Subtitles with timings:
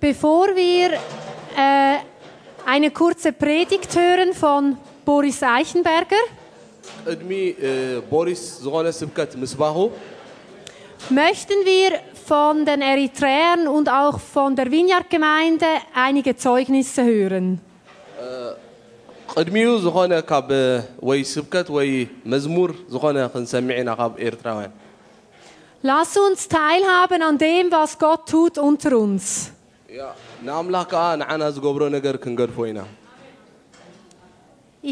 [0.00, 0.88] Bevor wir
[1.56, 1.96] äh,
[2.66, 4.62] eine kurze Predigt hören von
[5.04, 6.22] Boris Eichenberger,
[7.06, 7.30] ቅድሚ
[7.68, 7.70] እ፣
[8.12, 9.76] ቦሪስ ዝኾነ ስብከት ምስ ባሁ
[11.20, 11.90] möchten wir
[12.30, 15.70] von den Eritreern und auch von der Vineyard-Gemeinde
[16.06, 17.46] einige Zeugnisse hören.
[19.34, 20.64] ቅድሚኡ ዝኾነ ካብ እ፣
[21.08, 21.88] ወይ ስብከት ወይ
[22.32, 24.74] መዝሙር ዝኾነ ክንሰሚዕ ኢና ካብ ኤርትራውያን
[25.90, 29.24] Lass uns teilhaben an dem, was Gott tut unter uns.
[29.98, 30.02] ያ
[30.46, 32.80] ንኣምላኽ ከዓ ንዓና ዝገብሮ ነገር ክንገድፎ ኢና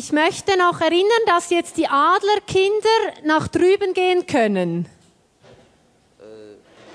[0.00, 3.00] Ich möchte noch erinnern, dass jetzt die Adlerkinder
[3.32, 4.70] nach drüben gehen können.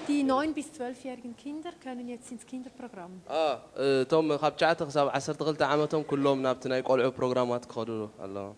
[0.07, 3.11] Die 9- bis 12-jährigen Kinder können jetzt ins Kinderprogramm.
[3.29, 3.43] አ፣
[3.83, 7.89] እ፣ እቶም ካብ 9 ክሳብ 12 ዓመቶም ኩሎም ናብቲ ናይ ቆልዑ ፕሮግራማት ክኸዱ
[8.25, 8.55] ኣለዎም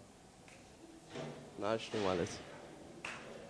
[1.61, 2.45] ንኣሽቱ ማለት እዩ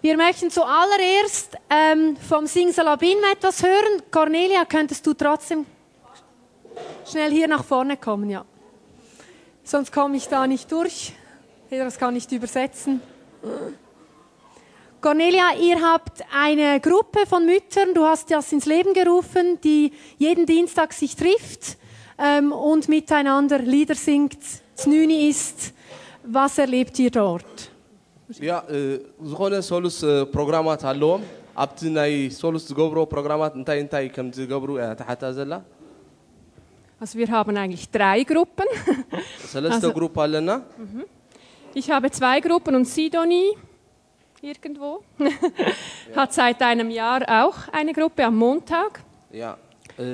[0.05, 3.95] Wir möchten zuallererst ähm, vom Singsalabim etwas hören.
[4.17, 5.59] Cornelia, könntest du trotzdem
[7.05, 8.29] schnell hier nach vorne kommen?
[8.29, 8.43] Ja.
[9.63, 11.13] Sonst komme ich da nicht durch.
[11.69, 13.01] Das kann nicht übersetzen.
[15.01, 20.45] Cornelia, ihr habt eine Gruppe von Müttern, du hast das ins Leben gerufen, die jeden
[20.45, 21.77] Dienstag sich trifft
[22.17, 24.37] ähm, und miteinander Lieder singt,
[24.75, 25.73] Znüni ist.
[26.23, 27.55] Was erlebt ihr dort?
[28.49, 28.79] ያ እ፣
[29.29, 31.21] ዝኾነ ሰሉስ እ፣ ፕሮግራማት ኣለዎም
[31.63, 35.53] ኣብቲ ናይ ሰሉስ ዝገብሮ ፕሮግራማት እንታይ እንታይ ከም ዝገብሩ እያ ተሓታ ዘላ
[37.01, 38.67] Also wir haben eigentlich drei Gruppen.
[39.53, 40.51] ሰለስተ Also- ግሩፕ ኣለና
[41.79, 43.49] Ich habe zwei Gruppen und Sidonie
[44.51, 44.89] irgendwo
[46.17, 48.91] hat seit einem Jahr auch eine Gruppe am Montag.
[49.41, 49.45] ያ
[50.03, 50.05] እ፣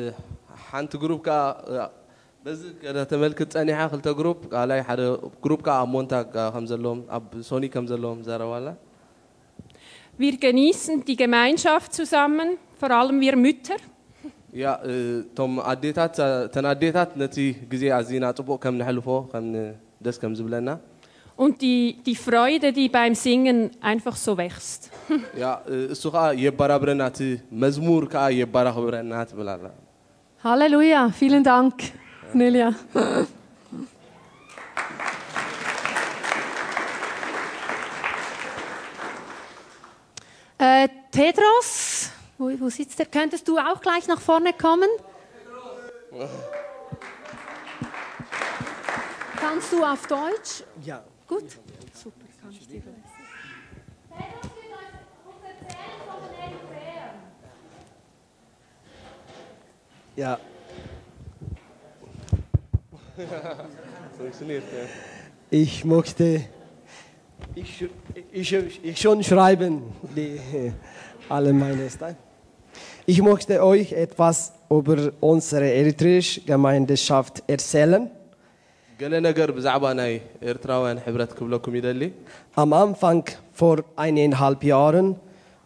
[0.67, 1.39] ሓንቲ ግሩፕ ከዓ
[1.73, 1.75] እ፣
[2.45, 5.01] በዚ ገለ ተመልክት ፀኒሓ ክልተ ግሩፕ ካልኣይ ሓደ
[5.45, 8.67] ግሩፕ ከዓ ኣብ ሞንታግ ከም ዘለዎም ኣብ ሶኒ ከም ዘለዎም ዘረባላ
[10.23, 12.49] Wir genießen die Gemeinschaft zusammen,
[12.81, 13.79] vor allem wir Mütter.
[14.61, 16.15] ያ እ፣ እቶም ኣዴታት
[16.53, 17.37] ተን ኣዴታት ነቲ
[17.71, 19.71] ግዜ ኣዝና ፅቡቅ ከም ንሕልፎ ከም ን-
[20.07, 20.69] ደስ ከም ዝብለና
[21.37, 23.57] Und die, die Freude, die beim Singen
[23.91, 24.81] einfach so wächst.
[25.41, 27.19] ያ እ፣ እሱ ከዓ የባራብረና እቲ
[27.63, 29.65] መዝሙር ከዓ የባራክብረና ትብል ኣላ
[30.43, 31.75] Halleluja, vielen Dank,
[32.29, 32.67] Cornelia.
[40.59, 41.98] Äh, Tedros,
[42.40, 43.06] wo, wo sitzt der?
[43.06, 44.88] Könntest du auch gleich nach vorne kommen?
[49.36, 50.64] Kannst du auf Deutsch?
[50.82, 51.04] Ja.
[51.28, 51.44] Gut.
[51.92, 52.94] Super, kann ich dir Eritreern.
[60.16, 60.38] Ja,
[64.18, 64.88] funktioniert ja.
[65.50, 66.44] ich möchte
[67.54, 67.88] ich,
[68.32, 69.82] ich, ich schon schreiben,
[70.14, 70.40] die,
[71.28, 72.16] alle meine Steine.
[73.10, 78.08] Ich möchte euch etwas über unsere eritreische Gemeinschaft erzählen.
[82.54, 85.16] Am Anfang vor eineinhalb Jahren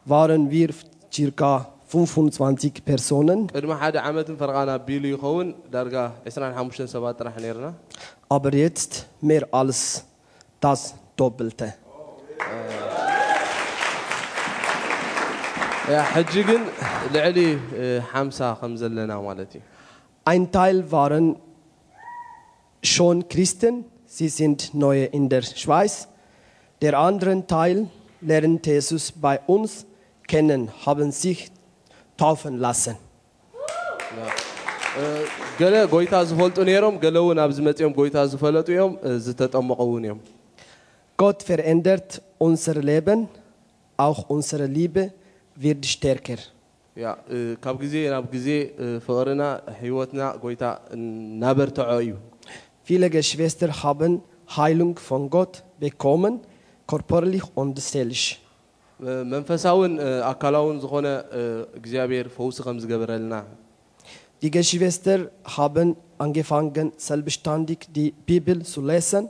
[0.06, 0.70] waren wir
[1.12, 3.48] circa 25 Personen.
[8.30, 10.02] Aber jetzt mehr als
[10.60, 11.74] das Doppelte.
[11.94, 13.13] Oh, yeah.
[16.15, 16.61] ሕጂ ግን
[17.15, 17.37] ልዕሊ
[17.81, 19.63] እ፣ 50 ከም ዘለና ማለት እዩ
[20.31, 21.25] Ein Teil waren
[22.83, 23.75] schon Christen,
[24.17, 25.93] sie sind neu in der Schweiz.
[26.81, 27.77] Der andere Teil
[28.29, 29.71] lernt Jesus bei uns
[30.31, 31.39] kennen, haben sich
[32.19, 32.95] taufen lassen.
[35.59, 40.19] ገለ ጎይታ ዝፈልጡ ነይሮም ገለ እውን ኣብዚ መፅኦም ጎይታ ዝፈለጡ እዮም እ፣ ዝተጠመቑ እውን እዮም
[41.21, 42.09] Gott verändert
[42.47, 43.19] unser Leben,
[44.05, 45.03] auch unsere Liebe
[45.57, 46.39] wird stärker.
[47.03, 48.47] ያ እ፣ ካብ ግዜ ናብ ግዜ
[48.83, 49.43] እ፣ ፍቕርና
[49.81, 50.63] ህይወትና ጎይታ
[50.95, 52.11] እናበርትዖ እዩ
[52.87, 54.13] Viele Geschwister haben
[54.57, 55.53] Heilung von Gott
[55.83, 56.33] bekommen,
[56.91, 58.27] körperlich und seelisch.
[58.99, 61.07] እ፣ መንፈሳውን እ፣ ኣካላውን ዝኾነ
[61.39, 61.41] እ፣
[61.79, 63.33] እግዚኣብሔር ፈውሲ ከም ዝገበረልና
[64.41, 65.17] Die Geschwister
[65.57, 65.87] haben
[66.25, 69.23] angefangen, selbstständig die Bibel zu lesen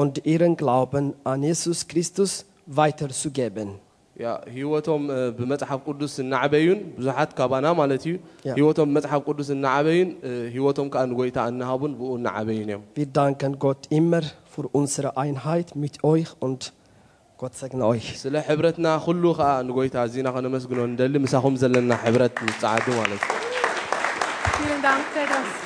[0.00, 2.32] und ihren Glauben an Jesus Christus
[2.66, 3.68] weiterzugeben.
[4.16, 8.14] ያ ህይወቶም እ፣ ብመፅሓፍ ቅዱስ እናዓበዩን ብዙሓት ካባና ማለት እዩ
[8.48, 13.52] ያ። ህይወቶም ብመፅሓፍ ቅዱስ እናዓበዩን እ፣ ህይወቶም ከዓ ንጎይታ እናሃቡን ብኡ እናዓበዩን እዮም Wir danken
[13.64, 14.22] Gott immer
[14.54, 16.60] für unsere Einheit mit euch und
[17.40, 18.06] Gott segne euch.
[18.24, 23.40] ስለ ሕብረትና ኩሉ ከዓ ንጎይታ እዚና ከነመስግኖ ንደሊ ምሳኹም ዘለና ሕብረት ምፅዓዱ ማለት እዩ
[24.58, 25.65] Vielen Dank, Tedros.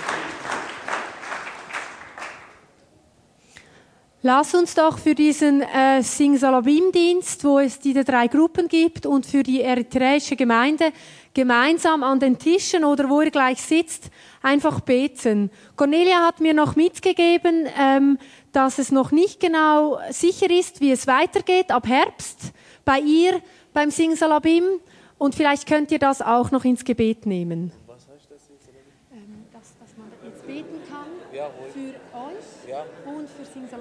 [4.24, 9.26] Lass uns doch für diesen äh, Sing Salabim-Dienst, wo es diese drei Gruppen gibt, und
[9.26, 10.92] für die eritreische Gemeinde
[11.34, 14.12] gemeinsam an den Tischen oder wo ihr gleich sitzt,
[14.44, 15.50] einfach beten.
[15.76, 18.20] Cornelia hat mir noch mitgegeben, ähm,
[18.52, 22.52] dass es noch nicht genau sicher ist, wie es weitergeht ab Herbst
[22.86, 23.42] bei ihr
[23.74, 24.66] beim Sing Salabim.
[25.18, 27.72] Und vielleicht könnt ihr das auch noch ins Gebet nehmen.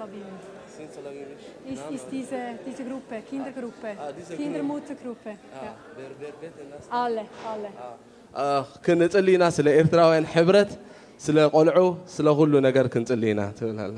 [0.00, 0.24] Salabim.
[0.76, 1.44] Sind Salamisch?
[1.72, 5.30] Ist, ist diese, diese Gruppe, Kindergruppe, Ah, diese Kindermuttergruppe.
[5.30, 5.74] Ah, Ja.
[5.96, 6.84] wer, wer beten das?
[6.90, 7.70] Alle, alle.
[8.86, 10.70] ክንፅሊ ኢና ስለ ኤርትራውያን ሕብረት
[11.24, 11.78] ስለ ቆልዑ
[12.14, 13.96] ስለ ኩሉ ነገር ክንፅሊ ኢና ትብል ኣላ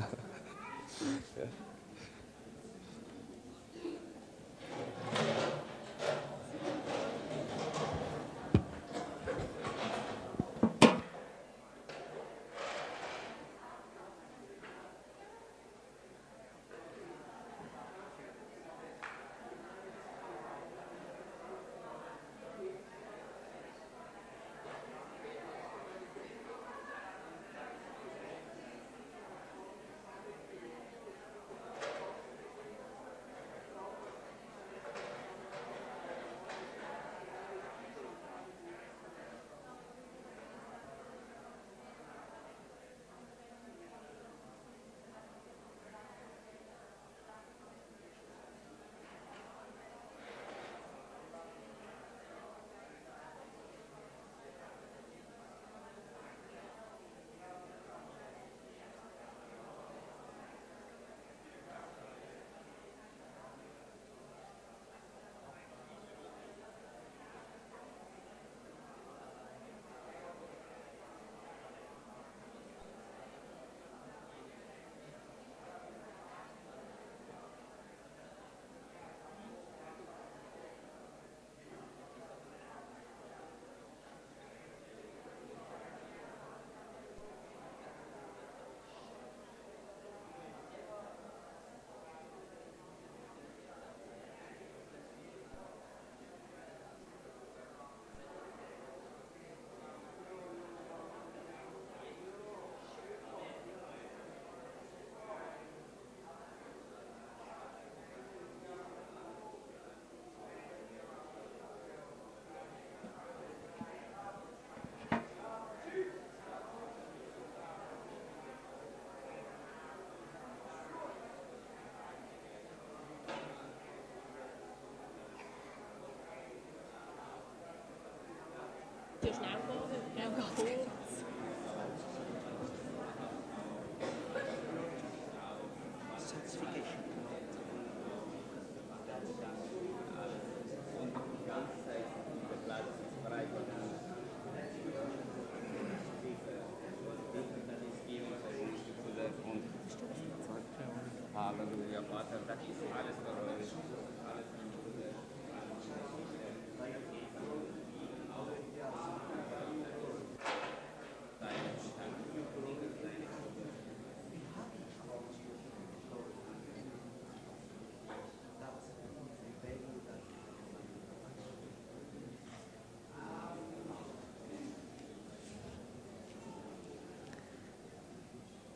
[152.92, 153.10] على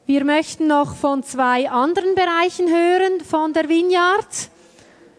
[0.08, 4.48] Wir möchten noch von zwei anderen Bereichen hören von der Vineyard.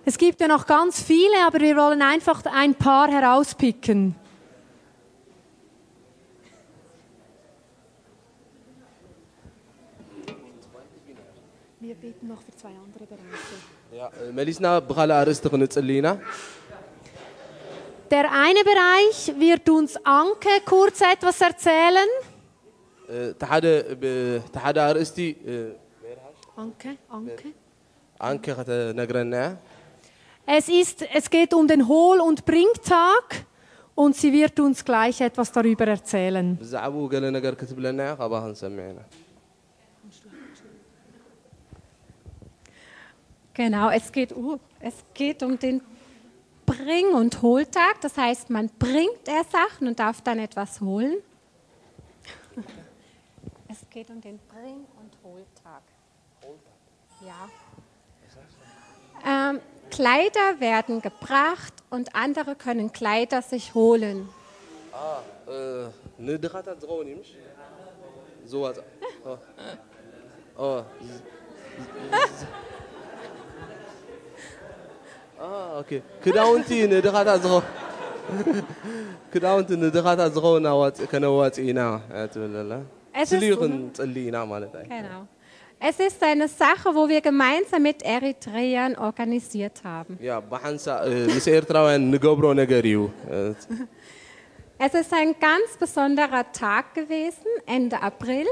[0.04, 4.16] Es gibt ja noch ganz viele, aber wir wollen einfach ein paar herauspicken.
[11.80, 13.28] Wir bitten noch für zwei andere Bereiche.
[13.96, 16.20] Ja, äh, Melisna Brala Der
[18.32, 22.08] eine Bereich wird uns Anke kurz etwas erzählen.
[23.19, 23.67] እቲ ሓደ
[24.03, 24.13] ብ-
[24.49, 25.19] እቲ ሓደ ኣርእስቲ
[25.53, 25.55] እ፣
[26.63, 27.49] Anke, Anke.
[28.29, 29.49] ኣንኬ ከተነግረና እያ
[30.59, 33.27] Es, ist, es geht um den Hohl- und Bringtag
[34.03, 36.47] und sie wird uns gleich etwas darüber erzählen.
[36.63, 39.01] ብዛዕባኡ ገለ ነገር ክትብለና እያ ካብኣ ክንሰምዕ ኢና
[43.55, 45.81] Genau, es geht, uh, es geht um den
[46.67, 48.01] Bring- und Hohltag.
[48.01, 51.15] Das heißt, man bringt er Sachen und darf dann etwas holen.
[53.90, 55.82] es geht um den Bring- und Holtag.
[57.26, 57.50] Ja.
[59.26, 64.30] Ähm, Kleider werden gebracht und andere können Kleider sich holen.
[64.94, 65.88] Ah, äh,
[66.20, 66.76] ne drata?
[68.46, 68.80] So was.
[69.26, 69.38] Oh.
[70.58, 70.84] oh.
[75.40, 76.04] Ah, okay.
[76.22, 77.64] Kdaunti ne drata drauf.
[79.34, 84.00] كده انت ندرات ازغونا كانوا واتينا تقول لا es Syrien ist.
[84.90, 85.28] Genau.
[85.82, 90.18] Es ist eine Sache, wo wir gemeinsam mit Eritreern organisiert haben.
[90.22, 90.42] Ja,
[94.82, 98.46] Es ist ein ganz besonderer Tag gewesen, Ende April.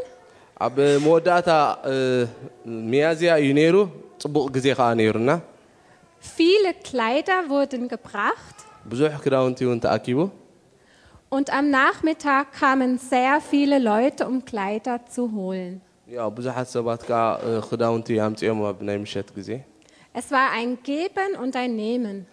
[6.20, 8.56] Viele Kleider wurden gebracht.
[11.30, 15.82] Und am Nachmittag kamen sehr viele Leute, um Kleider zu holen.
[20.14, 22.26] Es war ein Geben und ein Nehmen.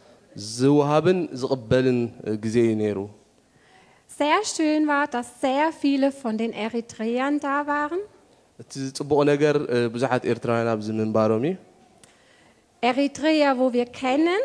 [4.07, 7.99] Sehr schön war, dass sehr viele von den Eritreern da waren.
[12.81, 14.39] Eritrea, wo wir kennen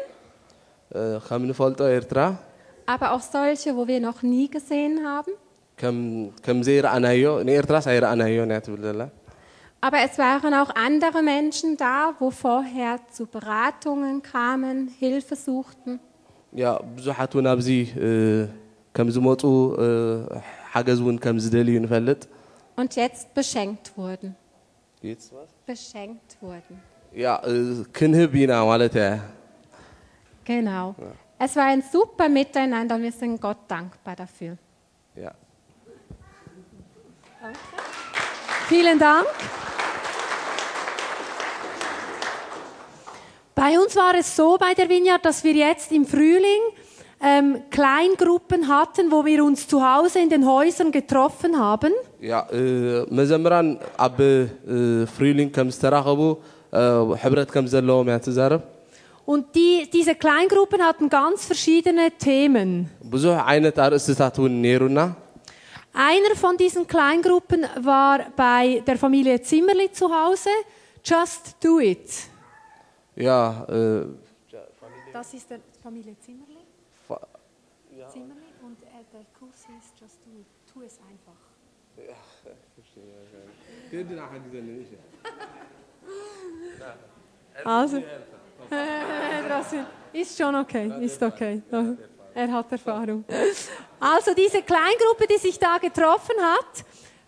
[2.89, 5.33] እ፣ ከም ንፈልጦ ኤርትራ aber auch solche, wo wir noch nie gesehen haben.
[5.81, 9.03] ከም- ከም ዘይረኣናዮ ንኤርትራስ ኣይረኣናዮን እያ ትብል ዘላ
[9.87, 15.93] Aber es waren auch andere Menschen da, wo vorher zu Beratungen kamen, Hilfe suchten.
[16.63, 16.65] ያ
[16.97, 17.69] ብዙሓት እውን ኣብዚ
[18.07, 18.09] እ፣
[18.97, 19.43] ከም ዝመፁ
[19.85, 19.89] እ፣
[20.73, 22.21] ሓገዝ እውን ከም ዝደልዩ ንፈልጥ
[22.81, 24.31] und jetzt beschenkt wurden.
[25.67, 26.77] Beschenkt wurden.
[27.25, 27.55] ያ እ፣
[27.97, 29.09] ክንህብ ኢና ማለት እያ
[30.47, 30.85] Genau.
[31.39, 34.53] Es war ein super Miteinander und wir sind Gott dankbar dafür.
[35.17, 35.31] ያ
[38.69, 39.27] Vielen Dank.
[43.55, 46.63] Bei uns war es so bei der Vineyard, dass wir jetzt im Frühling
[47.23, 51.93] ähm, Kleingruppen hatten, wo wir uns zu Hause in den Häusern getroffen haben.
[52.31, 52.61] ያ እ፣
[53.19, 53.69] መዘምራን
[54.07, 54.79] ኣብ እ፣
[55.17, 56.21] ፍሪሊንግ ከም ዝተራኸቡ
[56.81, 56.83] እ፣
[57.23, 58.63] ሕብረት ከም ዘለዎም እያ ትዛረብ
[59.30, 62.90] und die, diese Kleingruppen hatten ganz verschiedene Themen.
[65.94, 70.50] Einer von diesen Kleingruppen war bei der Familie Zimmerli zu Hause.
[71.04, 72.10] Just do it.
[73.16, 74.08] Ja, äh,
[75.14, 76.66] das ist der Familie Zimmerli.
[77.08, 77.22] Fa
[77.96, 78.08] ja.
[78.08, 80.48] Zimmerli und äh, der Kurs ist Just do it.
[80.74, 81.38] Tu es einfach.
[81.98, 83.14] Ja, ich verstehe.
[87.64, 88.02] Also.
[90.13, 91.63] ist schon okay, ist okay.
[92.35, 93.25] Er hat Erfahrung.
[94.01, 96.73] Also diese Kleingruppe, die sich da getroffen hat,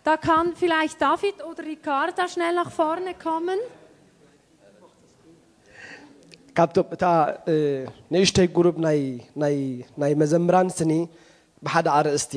[0.03, 3.59] da kann vielleicht David oder Ricarda schnell nach vorne kommen.
[6.57, 7.05] ካብቶም እታ
[7.51, 7.55] እ፣
[8.13, 8.99] ንእሽተይ ጉሩብ ናይ
[9.41, 9.55] ናይ
[10.01, 10.91] ናይ መዘምራን ስኒ
[11.65, 12.33] ብሓደ ኣርእስቲ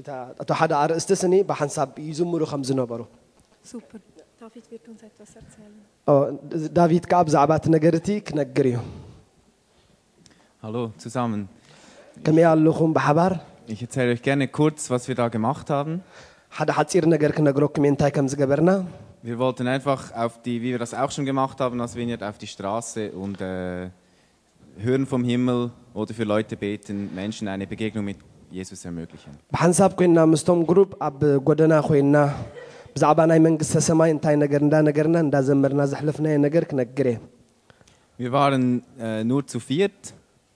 [0.00, 3.00] እታ- እቶ ሓደ ኣርእስቲ ስኒ ብሓንሳብ ይዝምሩ ከም ዝነበሩ
[3.72, 3.98] Super.
[4.42, 5.80] David wird uns etwas erzählen.
[6.12, 6.14] ኦ፣
[6.78, 8.76] ዳቪድ ከዓ ብዛዕባ እቲ ነገር እቲ ክነግር እዩ
[10.64, 11.42] Hallo zusammen.
[12.26, 13.32] ከመይ ኣለኹም ብሓባር
[13.74, 15.92] Ich erzähle euch gerne kurz, was wir da gemacht haben.
[16.56, 18.70] ሓደ ሓፂር ነገር ክነግረኩም እየ እንታይ ከም ዝገበርና
[19.28, 22.36] Wir wollten einfach auf die, wie wir das auch schon gemacht haben als Vineyard, auf
[22.42, 23.88] die Straße und äh,
[24.84, 25.60] hören vom Himmel
[26.00, 28.18] oder für Leute beten, Menschen eine Begegnung mit
[28.58, 29.32] Jesus ermöglichen.
[29.54, 32.16] ብሓንሳብ ኮይንና ምስቶም ግሩፕ ኣብ ጎደና ኮይንና
[32.94, 37.18] ብዛዕባ ናይ መንግስተ ሰማይ እንታይ ነገር እንዳነገርና እንዳዘመርና ዘሕለፍናዮ ነገር ክነግር እየ
[38.22, 38.62] Wir waren
[39.06, 39.98] äh, nur zu viert,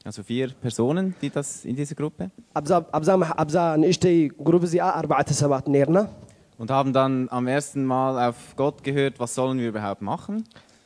[0.09, 2.23] also vier Personen, die das in dieser Gruppe,
[2.59, 5.99] ኣብዛ- ኣብዛ መሕ- ኣብዛ ንእሽተይ ግሩፕ እዚኣ ኣርባዕተ ሰባት ነርና
[6.63, 10.35] und haben dann am ersten Mal auf Gott gehört, was sollen wir überhaupt machen.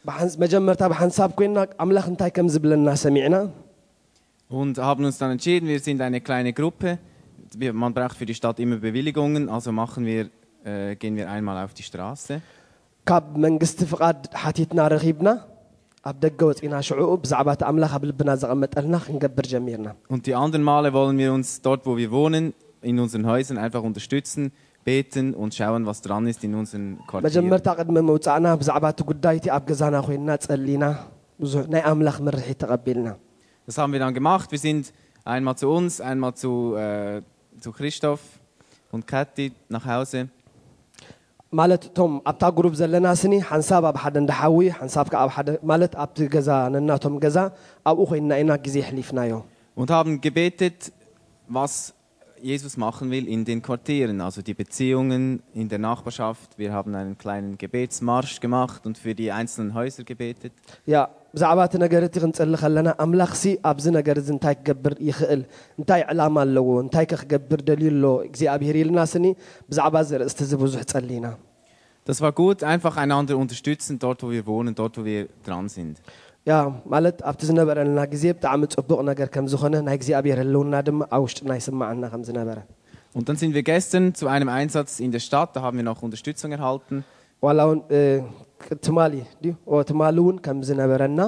[0.08, 3.36] ብሓንስ- መጀመርታ ብሓንሳብ ኮይንና ኣምላኽ እንታይ ከም ዝብለና ሰሚዕና
[4.50, 6.90] Und haben uns dann entschieden, wir sind eine kleine Gruppe.
[7.60, 10.24] Wir, man braucht für die Stadt immer Bewilligungen, also machen wir,
[10.64, 12.34] äh, gehen wir einmal auf die Straße.
[13.08, 15.28] ካብ መንግስቲ ፍቓድ ሓቲትና ረኺብና
[16.08, 20.64] ኣብ ደገ ወፂና ሽዑኡ ብዛዕባ እቲ ኣምላኽ ኣብ ልብና ዘቐመጠልና ክንገብር ጀሚርና Und die anderen
[20.70, 22.44] Male wollen wir uns dort, wo wir wohnen,
[22.90, 24.42] in unseren Häusern einfach unterstützen,
[24.88, 27.26] beten und schauen, was dran ist in unseren Quartieren.
[27.28, 30.84] መጀመርታ ቅድሚ መውፃእና ብዛዕባ እቲ ጉዳይ እቲ ኣብ ገዛና ኮይንና ጸሊና
[31.42, 33.08] ብዙሕ ናይ ኣምላኽ ምርሒት ተቐቢልና
[33.68, 34.48] Das haben wir dann gemacht.
[34.54, 34.84] Wir sind
[35.34, 37.22] einmal zu uns, einmal zu, äh,
[37.64, 38.22] zu Christoph
[38.94, 40.18] und Kathi nach Hause.
[41.58, 45.92] ማለት እቶም ኣብታ ግሩፕ ዘለና ስኒ ሓንሳብ ኣብ ሓደ እንዳሓዊ ሓንሳብ ከዓ ኣብ ሓደ ማለት
[46.04, 47.38] ኣብቲ ገዛ ነናቶም ገዛ
[47.90, 49.34] ኣብኡ ኮይንና ኢና ግዜ ሕሊፍናዮ
[49.76, 50.92] und haben gebetet,
[51.48, 51.72] was
[52.40, 56.58] Jesus machen will in den Quartieren, also die Beziehungen in der Nachbarschaft.
[56.58, 60.52] Wir haben einen kleinen Gebetsmarsch gemacht und für die einzelnen Häuser gebetet.
[60.86, 65.42] ያ ብዛዕባ እቲ ነገር እቲ ክንፅሊ ከለና ኣምላኽሲ ኣብዚ ነገር እዚ እንታይ ክገብር ይኽእል
[65.80, 69.26] እንታይ ዕላማ ኣለዎ እንታይ ከ ክገብር ደልዩ ኣሎ እግዚኣብሄር ኢልና ስኒ
[69.70, 71.28] ብዛዕባ እዚ ርእስቲ እዚ ብዙሕ ጸሊና
[72.08, 75.94] Das war gut, einfach einander unterstützen, dort wo wir wohnen, dort wo wir dran sind.
[76.50, 76.54] ያ
[76.92, 81.52] ማለት ኣብቲ ዝነበረልና ግዜ ብጣዕሚ ፅቡቕ ነገር ከም ዝኾነ ናይ እግዚኣብሔር ህልውና ድማ ኣብ ውሽጥና
[81.58, 82.58] ይስማዓና ከም ዝነበረ
[83.16, 86.00] Und dann sind wir gestern zu einem Einsatz in der Stadt, da haben wir noch
[86.08, 86.96] Unterstützung erhalten.
[87.44, 87.60] ዋላ
[88.58, 91.20] እውን እ፣ ትማሊ ድዩ ኦ ትማሊ እውን ከም ዝነበረና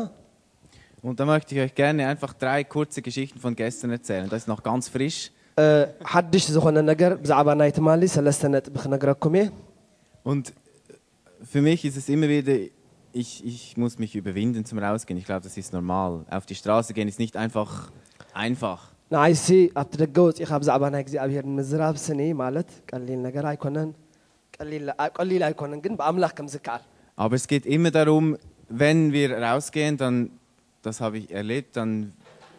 [1.04, 4.28] Und da möchte ich euch gerne einfach drei kurze Geschichten von gestern erzählen.
[4.30, 5.18] Das ist noch ganz frisch.
[5.62, 5.66] እ፣
[6.12, 9.44] ሓድሽ ዝኾነ ነገር ብዛዕባ ናይ ትማሊ ሰለስተ ነጥቢ ክነግረኩም እየ
[10.25, 10.44] Und
[11.52, 12.56] für mich ist es immer wieder,
[13.14, 15.18] ich, ich muss mich überwinden zum Rausgehen.
[15.23, 16.12] Ich glaube, das ist normal.
[16.37, 17.70] Auf die Straße gehen ist nicht einfach
[18.46, 18.80] einfach.
[19.14, 19.46] ንዓይሲ
[19.80, 23.90] ኣብቲ ደገ ወፂኻ ብዛዕባ ናይ እግዚኣብሔር ምዝራብ ስኒ ማለት ቀሊል ነገር ኣይኮነን
[24.56, 26.82] ቀሊል አ- ቀሊል ኣይኮነን ግን ብኣምላኽ ከም ዝከኣል
[27.16, 28.37] Aber es geht immer darum,
[28.68, 30.30] wenn wir rausgehen, dann,
[30.82, 32.12] das habe ich erlebt, dann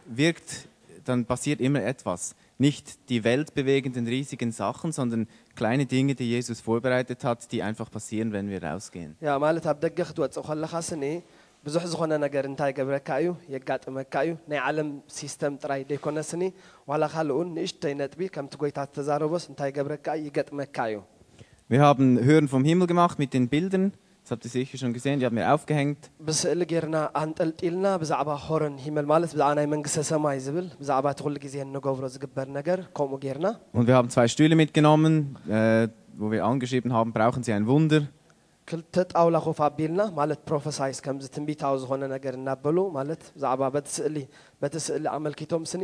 [0.06, 0.68] wirkt,
[1.06, 2.36] dann passiert immer etwas.
[2.58, 8.32] Nicht die weltbewegenden riesigen Sachen, sondern kleine Dinge, die Jesus vorbereitet hat, die einfach passieren,
[8.34, 9.12] wenn wir rausgehen.
[9.28, 11.04] ያ ማለት ኣብ ደገ ክትወፅእ ከለኻ ስኒ
[11.66, 16.44] ብዙሕ ዝኾነ ነገር እንታይ ገብረካ እዩ የጋጥመካ እዩ ናይ ዓለም ሲስተም ጥራይ ደይኮነ ስኒ
[16.90, 20.98] ዋላ ካልእ እውን ንእሽተይ ነጥቢ ከምቲ ጎይታ ተዛረቦስ እንታይ ገብረካ እዩ ይገጥመካ እዩ
[21.70, 23.86] Wir haben Hören vom Himmel gemacht mit den Bildern.
[24.24, 26.02] Das habt ihr sicher schon gesehen, die haben wir aufgehängt.
[26.28, 31.36] ብስእሊ ጌርና ኣንጠልጢልና ብዛዕባ ሆረን ሂመል ማለት ብዛዕባ ናይ መንግስተ ሰማይ ዝብል ብዛዕባ እቲ ኩሉ
[31.46, 33.48] ግዜ ንገብሮ ዝግበር ነገር ከምኡ ጌርና
[33.78, 35.14] Und wir haben zwei Stühle mitgenommen,
[35.60, 35.88] äh,
[36.22, 38.02] wo wir angeschrieben haben, brauchen Sie ein Wunder?
[38.70, 44.18] ክልተ ጣውላ ኮፍ ኣቢልና ማለት ፕሮፌሳይስ ከምዚ ትንቢታዊ ዝኾነ ነገር እናበሉ ማለት ብዛዕባ በቲ ስእሊ
[44.62, 45.84] በቲ ስእሊ ኣመልኪቶም ስኒ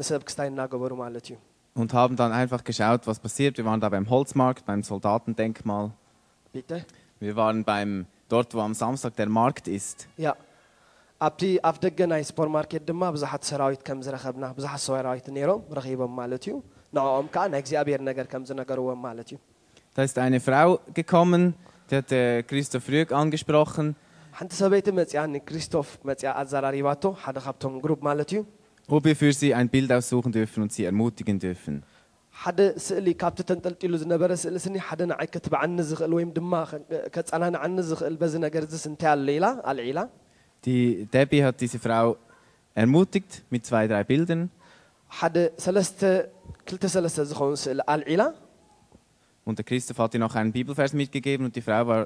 [0.00, 1.36] ንሰብ ክስታይ እናገበሩ ማለት እዩ
[1.80, 3.52] Und haben dann einfach geschaut, was passiert.
[3.58, 5.86] Wir waren da beim Holzmarkt, beim Soldatendenkmal.
[6.54, 6.70] ቢተ
[7.20, 9.98] Wir waren beim, dort, wo am Samstag der Markt ist.
[10.24, 10.28] ያ
[11.26, 16.42] ኣብቲ ኣፍ ደገ ናይ ሱፐርማርኬት ድማ ብዙሓት ሰራዊት ከም ዝረኸብና ብዙሓት ሰራዊት ነይሮም ረኺቦም ማለት
[16.48, 16.54] እዩ
[16.96, 19.38] ንዕኦም ከዓ ናይ እግዚኣብሔር ነገር ከም ዝነገርዎም ማለት እዩ
[19.96, 21.42] Da ist eine Frau gekommen,
[21.90, 23.86] die hat äh, Christoph Rüeg angesprochen,
[24.38, 28.40] ሓንቲ ሰበይቲ መፅያ ንክሪስቶፍ መፅያ ኣዘራሪባቶ ሓደ ካብቶም ግሩፕ ማለት እዩ
[28.94, 31.74] ob wir für sie ein Bild aussuchen dürfen und sie ermutigen dürfen.
[32.42, 36.52] ሓደ ስእሊ ካብቲ ተንጠልጢሉ ዝነበረ ስእሊ ስኒ ሓደ ንዓይ ክትብዓኒ ዝኽእል ወይም ድማ
[37.14, 40.00] ከፀናንዓኒ ዝኽእል በዚ ነገር ዝስ እንታይ ኣሎ ኢላ ኣልዒላ
[40.66, 42.06] Die Debbie hat diese Frau
[42.82, 44.42] ermutigt mit zwei, drei Bildern.
[45.18, 46.00] ሓደ ሰለስተ
[46.68, 48.22] ክልተ ሰለስተ ዝኸውን ስእሊ ኣልዒላ
[49.48, 52.00] Und der Christoph hat ihr noch einen Bibelvers mitgegeben und die Frau war,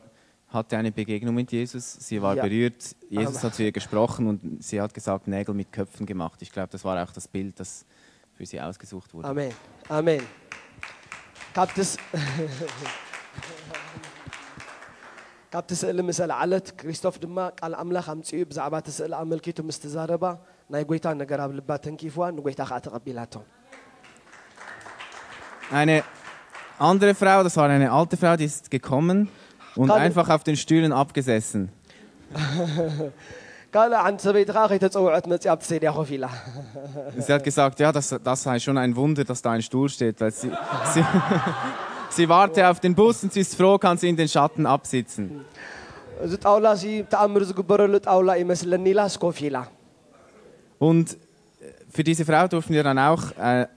[0.57, 1.85] hatte eine Begegnung mit Jesus.
[2.07, 2.43] Sie war Ja.
[2.47, 2.81] berührt.
[3.19, 6.39] Jesus Aber- hat zu ihr gesprochen und sie hat gesagt, Nägel mit Köpfen gemacht.
[6.47, 7.71] Ich glaube, das war auch das Bild, das
[8.41, 9.25] für sie ausgesucht wurde.
[9.31, 9.53] ኣሜን
[9.99, 10.25] ኣሜን
[11.57, 11.99] ካብቲ ስ-
[15.53, 20.25] ካብቲ ስእሊ ምስ ኣልዓለት ክሪስቶፍ ድማ ቃል ኣምላኽ ኣምፅኡ ብዛዕባ እቲ ስእሊ ኣመልኪቱ ምስ ትዛረባ
[20.73, 23.35] ናይ ጎይታ ነገር ኣብ ልባ ተንኪፍዋ ንጎይታ ከዓ ተቐቢላቶ
[25.79, 25.97] Eine
[26.89, 29.19] andere Frau, das war eine alte Frau, die ist gekommen
[29.81, 31.63] und Kann- einfach auf den Stühlen abgesessen.
[37.18, 40.20] Sie hat gesagt, ja, das, das sei schon ein Wunder, dass da ein Stuhl steht,
[40.20, 40.52] weil sie,
[40.94, 41.06] sie,
[42.10, 45.46] sie warte auf den Bus und sie ist froh, kann sie in den Schatten absitzen.
[50.78, 51.18] Und
[51.90, 53.68] für diese Frau durften wir dann auch äh,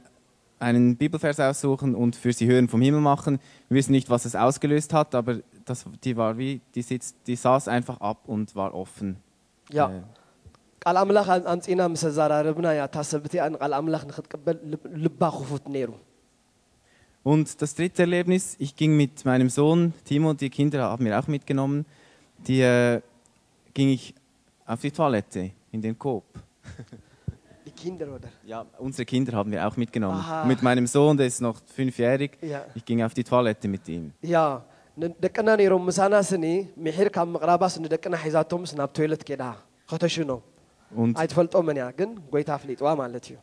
[0.59, 3.39] einen Bibelvers aussuchen und für sie Hören vom Himmel machen.
[3.69, 7.37] Wir wissen nicht, was es ausgelöst hat, aber das, die war wie, die, sitzt, die
[7.37, 9.19] saß einfach ab und war offen.
[9.78, 10.02] ያ Äh,
[10.84, 15.66] ቃል ኣምላኽ ኣንፂና ምስ ተዘራረብና ያ እታ ሰብቲ እያ ንቃል ኣምላኽ ንክትቀበል ልብ- ልባ ክፉት
[15.76, 15.90] ነይሩ
[17.26, 21.28] Und das dritte Erlebnis, ich ging mit meinem Sohn Timo, die Kinder haben wir auch
[21.36, 21.80] mitgenommen,
[22.48, 23.02] die äh,
[23.78, 24.04] ging ich
[24.66, 25.44] auf die Toilette
[25.76, 26.24] in den Coop.
[27.82, 30.20] ኪንደር ወደ Ja, unsere Kinder haben wir auch mitgenommen.
[30.24, 30.38] Aha.
[30.44, 32.62] Und mit meinem Sohn, der ist noch fünfjährig, Ja.
[32.78, 34.06] ich ging auf die Toilette mit ihm.
[34.36, 34.38] ያ
[35.24, 36.46] ደቅና ነይሮም ምሳና ስኒ
[36.86, 39.44] ምሒር ካብ ምቕራባስ ንደቅና ሒዛቶምስ ናብ ቶይለት ኬዳ
[39.92, 40.32] ከተሽኖ
[41.02, 43.36] Und ኣይትፈልጦምን እያ ግን ጎይታ ኣፍሊጥዋ ማለት እዩ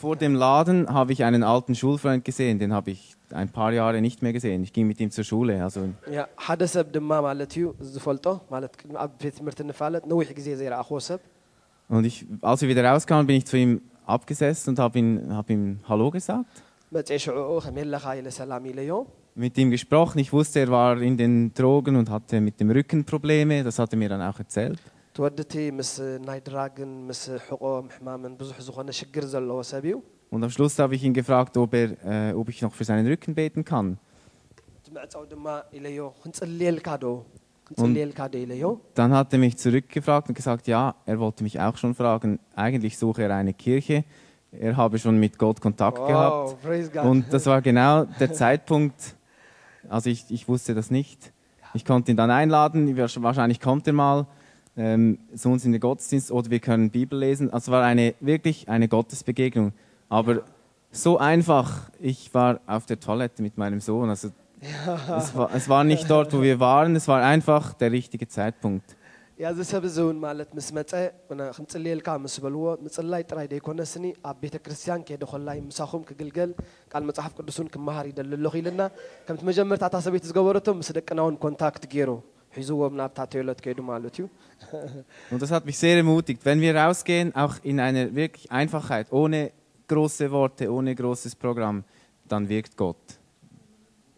[0.00, 3.00] vor dem Laden habe ich einen alten Schulfreund gesehen, den habe ich
[3.40, 4.62] ein paar Jahre nicht mehr gesehen.
[4.62, 5.54] Ich ging mit ihm zur Schule.
[5.66, 5.80] Also
[6.16, 10.48] ያ ሓደ ሰብ ድማ ማለት እዩ ዝፈልጦ ማለት ቅድሚ ኣብ ቤት ትምህርቲ ንፋለጥ ነዊሕ ግዜ
[10.60, 11.20] ዘይረኣኽዎ ሰብ
[11.96, 12.16] Und ich,
[12.50, 13.70] als wir wieder rauskamen, bin ich zu ihm
[14.14, 16.56] abgesessen und habe ihn, hab ihm Hallo gesagt.
[16.96, 18.92] መፅአ ሽዑኡ ከመለኻ ኢለ ሰላም ኢለዮ
[19.35, 20.19] mit ihm gesprochen.
[20.19, 23.63] Ich wusste, er war in den Drogen und hatte mit dem Rücken Probleme.
[23.63, 24.79] Das hat er mir dann auch erzählt.
[30.29, 33.05] Und am Schluss habe ich ihn gefragt, ob, er, äh, ob ich noch für seinen
[33.05, 33.99] Rücken beten kann.
[37.75, 42.39] Und dann hat er mich zurückgefragt und gesagt, ja, er wollte mich auch schon fragen,
[42.55, 44.03] eigentlich suche er eine Kirche,
[44.51, 46.07] er habe schon mit Gott Kontakt wow,
[46.61, 47.05] gehabt.
[47.05, 49.15] Und das war genau der Zeitpunkt,
[49.89, 51.31] also ich, ich wusste das nicht.
[51.61, 51.67] Ja.
[51.73, 54.27] Ich konnte ihn dann einladen, wahrscheinlich kommt er mal
[54.75, 57.51] ähm, zu uns in den Gottesdienst oder wir können Bibel lesen.
[57.51, 59.73] Also es war eine, wirklich eine Gottesbegegnung.
[60.09, 60.41] Aber
[60.91, 64.09] so einfach, ich war auf der Toilette mit meinem Sohn.
[64.09, 64.29] Also
[65.17, 68.95] es, war, es war nicht dort, wo wir waren, es war einfach der richtige Zeitpunkt.
[69.42, 70.92] ያ እዚ ሰብ እዚ እውን ማለት ምስ መፀ
[71.56, 76.52] ክንፅልየልካ ምስ በልዎ ምፅላይ ጥራይ ደይኮነስኒ ኣብ ቤተ ክርስቲያን ከይደ ኮላይ ምሳኹም ክግልገል
[76.92, 78.82] ቃል መፅሓፍ ቅዱስን ክመሃር ይደሊ ኣለኹ ኢልና
[79.28, 82.10] ከምቲ መጀመርታ እታ ሰበይቲ ዝገበረቶ ምስ ደቅና እውን ኮንታክት ገይሩ
[82.56, 84.26] ሒዝዎም ናብታ ቶይለት ከይዱ ማለት እዩ
[85.32, 86.40] Und das hat mich sehr ermutigt.
[86.48, 89.40] Wenn wir rausgehen, auch in einer wirklich Einfachheit, ohne
[89.92, 91.78] große Worte, ohne großes Programm,
[92.30, 93.04] dann wirkt Gott.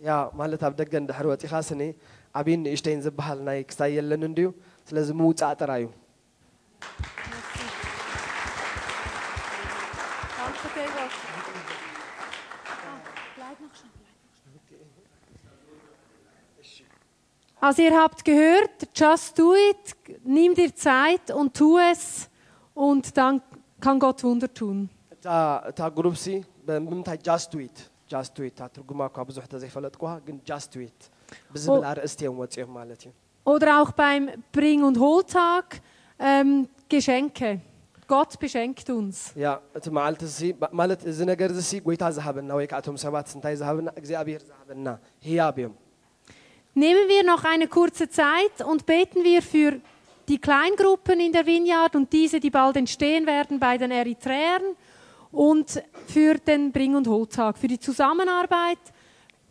[0.08, 1.82] ያ ማለት ኣብ ደገ እንድሕር ወፂኻ ስኒ
[2.38, 4.48] ዓብይን ንእሽተይን ዝበሃል ናይ ክሳይ የለን እንድዩ
[4.88, 5.86] ስለዚ ምውፃእ ጥራ እዩ
[10.40, 11.08] Danke, Gregor.
[13.36, 13.90] Bleib noch schon.
[17.62, 19.84] Also ihr habt gehört, just do it,
[20.24, 22.30] nimm dir Zeit und tu es
[22.72, 23.42] und dann
[23.84, 24.88] kann Gott Wunder tun.
[25.14, 25.28] እታ
[25.70, 26.26] እታ ግሩፕ ሲ
[26.66, 27.78] ብምንታይ ጃስት ዊት
[28.12, 31.00] ጃስት ዊት ትርጉማ እኳ ብዙሕ ተዘይፈለጥኩ ግን ጃስት ዊት
[31.54, 33.12] ብዝብል ኣርእስቲ እዮም ወፂኦም ማለት እዩ
[33.44, 35.80] Oder auch beim Bring- und Holtag
[36.18, 37.60] ähm, Geschenke.
[38.06, 39.16] Gott beschenkt uns.
[39.44, 40.40] ያ እቲ መዓልቲ እዚ
[40.80, 44.86] ማለት እዚ ነገር እዚ ሲ ጎይታ ዝሃበና ወይ ከዓ እቶም ሰባት እንታይ ዝሃበና እግዚኣብሔር ዝሃበና
[45.28, 45.74] ህያብ እዮም
[46.82, 49.70] Nehmen wir noch eine kurze Zeit und beten wir für
[50.30, 54.64] die Kleingruppen in der Vineyard und diese, die bald entstehen werden bei den Eritreern
[55.48, 55.68] und
[56.14, 58.78] für den Bring- und Holtag, für die Zusammenarbeit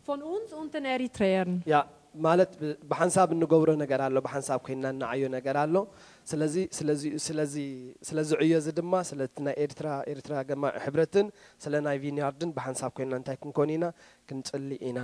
[0.08, 1.62] von uns und den Eritreern.
[1.72, 1.84] ያ
[2.25, 2.51] ማለት
[2.91, 5.75] ብሓንሳብ እንገብሮ ነገር ኣሎ ብሓንሳብ ኮይንና እናዓዮ ነገር ኣሎ
[6.31, 6.55] ስለዚ
[8.07, 11.27] ስለዚ ዕዮ እዚ ድማ ስለቲ ናይ ኤርትራ ኤርትራ ገማዕ ሕብረትን
[11.65, 13.85] ስለ ናይ ቪንያርድን ብሓንሳብ ኮይንና እንታይ ክንኮን ኢና
[14.29, 14.99] ክንፅሊ ኢና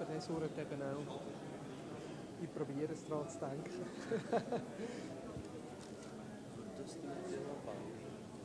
[0.00, 1.20] aber das surrt eben auch.
[2.42, 3.86] Ich probiere es daran zu denken.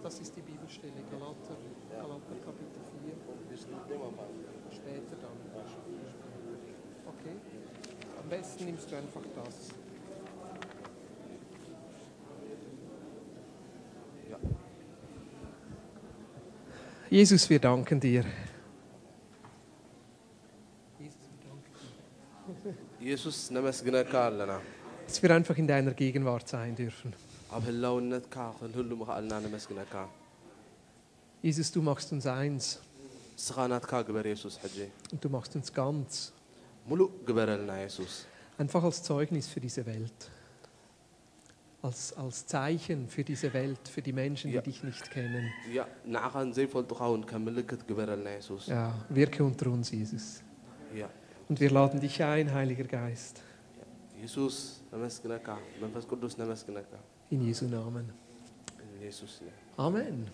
[0.02, 1.58] Das ist die Bibelstelle, Galater,
[1.92, 3.58] Galater Kapitel 4.
[4.72, 5.38] Später dann.
[7.06, 7.36] Okay.
[8.24, 9.74] Am besten nimmst du einfach das.
[17.10, 18.24] Jesus, wir danken dir.
[21.00, 21.66] Jesus, wir danken
[23.20, 23.52] Jesus
[25.06, 27.14] Dass wir einfach in deiner Gegenwart sein dürfen.
[31.42, 32.80] Jesus, du machst uns eins.
[35.12, 36.32] Und du machst uns ganz.
[38.58, 40.32] Einfach als Zeugnis für diese Welt.
[41.82, 44.62] Als, als Zeichen für diese Welt, für die Menschen, die ja.
[44.62, 45.52] dich nicht kennen.
[48.68, 50.42] Ja, wirke unter uns, Jesus.
[50.96, 51.10] Ja.
[51.50, 53.42] Und wir laden dich ein, Heiliger Geist.
[57.32, 58.08] In Jesu Namen.
[59.76, 60.28] Amen.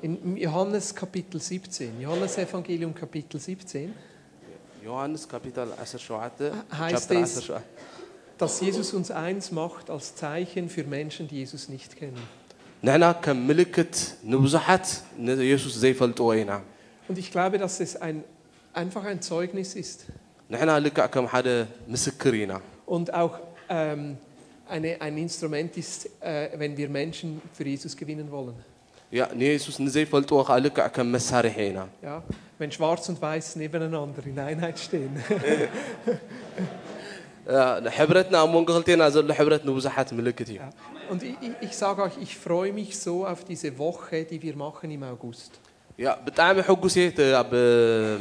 [0.00, 3.92] In Johannes Kapitel 17, Johannes Evangelium Kapitel 17.
[4.82, 6.52] Johannes Kapitel 17.
[6.78, 7.52] Heißt es,
[8.38, 12.22] dass Jesus uns eins macht als Zeichen für Menschen, die Jesus nicht kennen.
[17.06, 18.24] Und ich glaube, dass es ein
[18.72, 20.06] einfach ein Zeugnis ist.
[22.86, 24.16] Und auch ähm,
[24.68, 28.54] eine, ein Instrument ist, äh, wenn wir Menschen für Jesus gewinnen wollen.
[29.10, 29.78] Ja, Jesus
[32.02, 32.22] Ja,
[32.58, 35.20] wenn Schwarz und Weiß nebeneinander in Einheit stehen.
[37.90, 38.44] حبرتنا
[41.10, 44.90] Und ich, ich sage euch, ich freue mich so auf diese Woche, die wir machen
[44.92, 45.58] im August.
[46.05, 47.51] ያ ብጣዕሚ ሕጉስ እየ እቲ ኣብ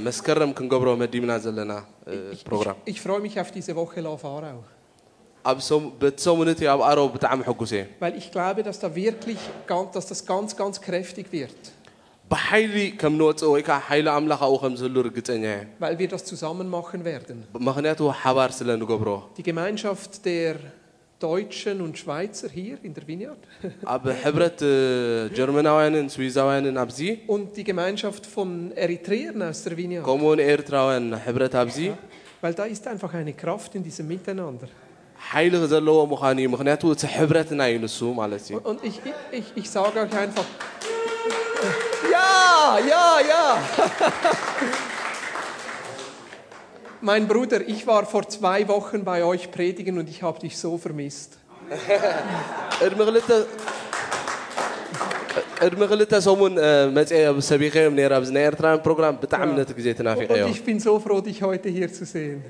[0.07, 1.73] መስከረም ክንገብሮ መዲብና ዘለና
[2.13, 4.59] እ፣ Ich, ፕሮግራም ich, ich freue mich auf diese Woche La Farau.
[5.51, 9.41] ኣብ ሰሙ- በቲ ሰሙነት ኣብ ኣረው ብጣዕሚ ሕጉስ እየ Weil ich glaube, dass da wirklich
[9.73, 11.59] ganz, dass das ganz, ganz kräftig wird.
[12.33, 16.23] ብሓይሊ ከም ንወፅእ ወይ ከዓ ሓይሊ ኣምላኽ ኣብኡ ከም ዝህሉ ርግፀኛ እየ Weil wir das
[16.31, 17.39] zusammen machen werden.
[17.69, 20.55] ምክንያቱ ሓባር ስለ ንገብሮ Die Gemeinschaft der
[21.21, 23.43] Deutschen und Schweizer hier in der Vineyard
[23.95, 24.77] ኣብ ሕብረት እ፣
[25.39, 27.01] ጀርመናውያንን ስዊዛውያንን ኣብዚ
[27.35, 28.49] und die Gemeinschaft von
[28.85, 30.05] Eritreern aus der Vineyard.
[30.09, 31.79] ከምኡውን ኤርትራውያን ሕብረት ኣብዚ
[32.43, 34.69] Weil da ist einfach eine Kraft in diesem Miteinander.
[35.31, 39.19] ሓይሊ ዘለዎ ምዃኑ እዩ ምክንያቱ እቲ ሕብረትና እዩ ንሱ ማለት እዩ Und- Und ich, ich,
[39.39, 40.49] ich, ich sage euch einfach,
[42.15, 42.29] ja,
[42.93, 43.45] ja, ja.
[47.02, 50.78] mein Bruder, ich war vor zwei Wochen bei euch predigen und ich habe dich so
[50.78, 51.38] vermisst.
[55.62, 56.54] ارمغلتا سومون
[56.94, 60.48] مزايا بالسبيخين من يرابز نير تران بروجرام بتعملت كزيت نافي قيو.
[60.48, 62.44] Ich bin so froh dich heute hier zu sehen.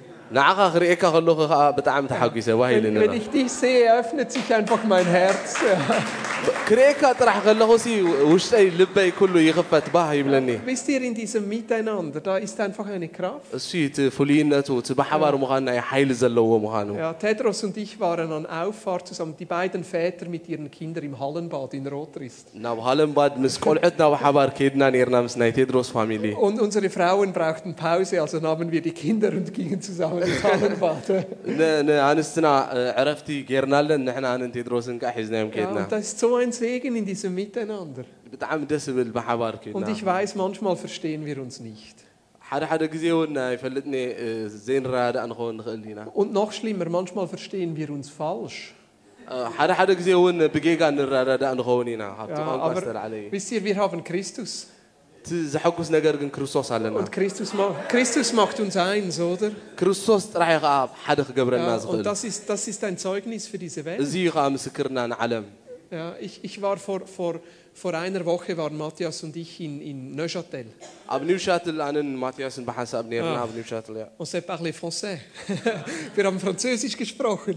[3.02, 5.56] Wenn ich dich sehe, öffnet sich einfach mein Herz.
[10.65, 13.52] Wisst ihr, in diesem Miteinander, da ist einfach eine Kraft.
[16.96, 21.20] Ja, Tedros und ich waren an Auffahrt zusammen, die beiden Väter mit ihren Kindern im
[21.20, 22.50] Hallenbad in Rotrist.
[26.36, 31.07] Und unsere Frauen brauchten Pause, also nahmen wir die Kinder und gingen zusammen ins Hallenbad.
[31.59, 36.19] ን- ንኣንስትና እ፣ ዕረፍቲ ጌርናለን ንሕና ንን ቴድሮስን ከዓ ሒዝናዮም Ja, ከይድና und das ist
[36.25, 38.05] so ein Segen in diesem Miteinander.
[38.33, 41.97] ብጣዕሚ ደስ ዝብል ብሓባር Und ከይድና ich weiß, manchmal verstehen wir uns nicht.
[42.49, 44.29] ሓደ ሓደ ግዜ እውን ኣይፈልጥኒ እ፣
[44.67, 48.59] ዘይንረዳእ ንኸውን ንኽእል ኢና Und noch schlimmer, manchmal verstehen wir uns falsch.
[49.33, 53.27] እ፣ ሓደ ሓደ ግዜ እውን ብጌጋ ንረዳዳእ ንኸውን ኢና ካብቲ Ja, ቋንቋ aber ዝተላዕለ እዩ
[53.37, 54.53] wisst ihr, wir haben Christus.
[55.21, 59.51] እቲ ዘሐጉስ ነገር ግን ክርስቶስ ኣለና Und Christus, ma Christus macht uns eins, oder?
[59.81, 60.75] ክርስቶስ ጥራሕ እዩ ከዓ
[61.07, 64.01] ሓደ ክገብረና Ja, und ዝኽእል das ist, das ist ein Zeugnis für diese Welt.
[64.07, 65.47] እዚ እዩ ከዓ ምስክርና ንዓለም
[65.99, 67.35] Ja, ich, ich war vor, vor,
[67.81, 70.67] vor einer Woche waren Matthias und ich in, in Neuchâtel.
[71.14, 73.45] ኣብ ኒውሻትል ኣነን ማትያስን ብሓንሳብ ነርና Ah.
[73.45, 75.17] ኣብ ኒውሻትል እያ On s'est parlé français.
[76.17, 77.57] Wir haben Französisch gesprochen.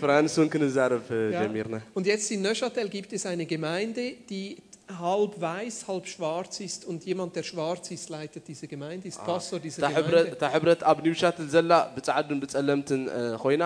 [0.00, 1.40] ፍራንስ እውን ክንዛረብ እ፣ Ja.
[1.42, 4.44] ጀሚርና Und jetzt in Neuchâtel gibt es eine Gemeinde, die
[5.00, 9.58] halb weiß, halb schwarz ist und jemand, der schwarz ist, leitet diese Gemeinde, ist Pastor
[9.66, 10.34] dieser እታ ሕብረት- Gemeinde.
[10.36, 13.62] እታ ሕብረት ኣብ ኒውሻትል ዘላ ብፃዕዱን ብፀለምትን እ፣ ኮይና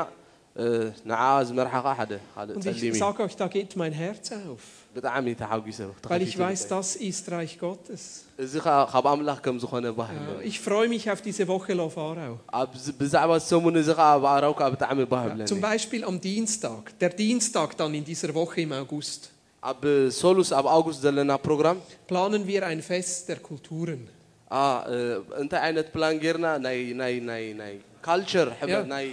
[0.62, 0.64] እ፣
[1.10, 4.26] ንዓ ዝመርሓ ከዓ ሓደ ካልእ Und ፀሊም ich እዩ sage euch, da geht mein Herz
[4.36, 4.62] auf,
[4.96, 8.02] ብጣዕሚ ተሓጒሰ weil ich weiß, das ist Reich Gottes.
[8.44, 11.72] እዚ ከዓ ካብ ኣምላኽ ከም ዝኾነ ባህ Ja, ይብለኒ ich freue mich auf diese Woche
[11.80, 12.34] La Farau.
[12.60, 17.12] ኣብዚ- ብዛዕባ ሰሙን እዚ ከዓ ብኣራው ከዓ ብጣዕሚ ባህ Zum ይብለኒ Beispiel am Dienstag, der
[17.24, 19.22] Dienstag dann in dieser Woche im August,
[19.62, 19.82] ኣብ
[20.22, 21.78] ሶሉስ ኣብ ኣውጉስት ዘለና ፕሮግራም
[22.10, 24.02] planen wir ein Fest der Kulturen.
[24.50, 24.96] አ፣ እ፣
[25.42, 27.74] እንታይ ዓይነት ፕላን ጌርና ናይ ናይ ናይ ናይ
[28.06, 28.92] ካልቸር ሕብረት Ja.
[28.94, 29.06] ናይ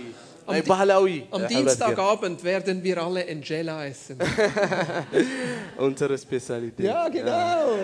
[0.46, 4.16] am, Di am Dienstagabend werden wir alle Angela essen.
[5.76, 6.86] Unsere Spezialität.
[6.86, 7.74] Ja, genau.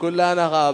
[0.00, 0.68] كلنا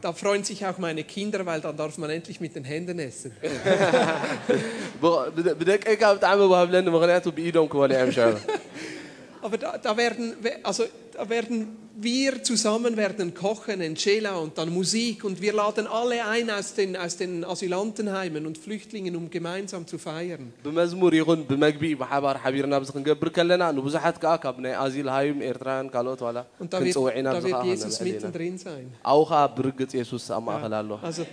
[0.00, 3.32] Da freuen sich auch meine Kinder, weil dann darf man endlich mit den Händen essen.
[5.02, 8.36] بدك هيك عم تعمل وهبلن مغنياته بايدهم كمان عم شعب.
[9.42, 14.70] Aber da, da werden, also da werden wir zusammen werden kochen in Schela und dann
[14.70, 19.86] Musik und wir laden alle ein aus den, aus den Asylantenheimen und Flüchtlingen, um gemeinsam
[19.86, 20.52] zu feiern.
[26.58, 28.92] und da wird, da wird Jesus mittendrin sein.
[29.02, 29.30] Auch
[29.92, 30.48] Jesus am
[31.02, 31.26] Also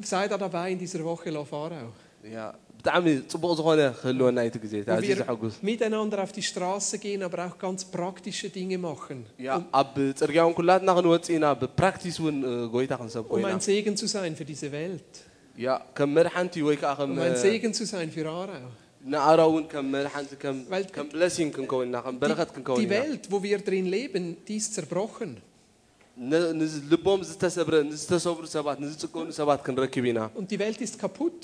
[0.00, 1.92] sei da dabei in dieser Woche Lafarau.
[2.30, 2.54] Ja
[2.87, 7.21] ብጣዕሚ ፅቡቅ ዝኾነ ክህልወና እቲ ግዜ Wo ኣዝዩ wir ዘሐጉስ miteinander auf die Straße gehen,
[7.27, 9.49] aber auch ganz praktische Dinge machen, ያ
[9.81, 13.95] ኣብ ፅርግያ እውን ኩላትና ክንወፅእ ኢና ብፕራክቲስ እውን እ፣ ጎይታ ክንሰብኮ um ኢና ein Segen
[14.01, 15.11] zu sein für diese Welt,
[15.65, 18.65] ያ ከም መድሓንቲ ወይ ከዓ ከም um ein Segen zu sein für Aarau.
[19.13, 22.87] ንኣራ እውን ከም መድሓንቲ ከም- Weil- ከም ብለሲንግ ክንከውን ኢና ከም በረኸት Die, ክንከውን die
[22.89, 25.31] ኢና Welt, wo wir drin leben, die ist zerbrochen.
[26.31, 31.39] ን- ንዝ- ልቦም ዝተሰብረ ንዝተሰብሩ ሰባት ንዝፅቀኑ ሰባት ክንረክብ ኢና Und die Welt ist kaputt.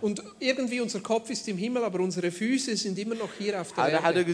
[0.00, 3.72] und irgendwie unser Kopf ist im Himmel, aber unsere Füße sind immer noch hier auf
[3.72, 4.24] der Erde.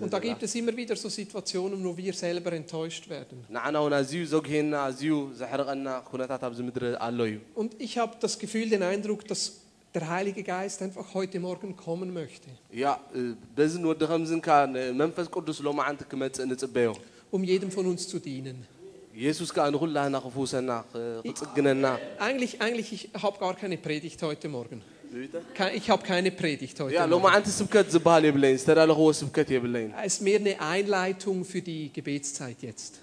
[0.00, 3.44] Und da gibt es immer wieder so Situationen, wo wir selber enttäuscht werden.
[7.54, 9.60] Und ich habe das Gefühl, den Eindruck, dass
[9.92, 12.48] der Heilige Geist einfach heute Morgen kommen möchte.
[12.72, 13.00] Ja,
[17.32, 18.66] um jedem von uns zu dienen.
[19.12, 19.52] Jesus
[20.60, 21.28] nach äh,
[21.80, 24.82] nach Eigentlich, eigentlich, ich habe gar keine Predigt heute Morgen.
[25.74, 26.94] Ich habe keine Predigt heute.
[30.04, 33.00] Es ist mehr eine Einleitung für die Gebetszeit jetzt.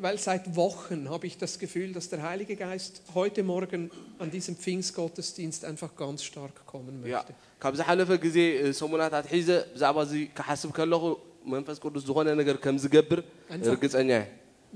[0.00, 4.56] Weil seit Wochen habe ich das Gefühl, dass der Heilige Geist heute Morgen an diesem
[4.56, 7.10] Pfingstgottesdienst einfach ganz stark kommen möchte.
[7.10, 7.24] Ja.
[11.41, 13.19] ዝሓለፈ ግዜ እ፣ ሰሙናታት ሒዘ ብዛዕባ እዚ ክሓስብ ከለኹ መንፈስ ቅዱስ ዝኾነ ነገር ከም ዝገብር
[13.53, 14.25] Einfach- እርግፀኛ እየ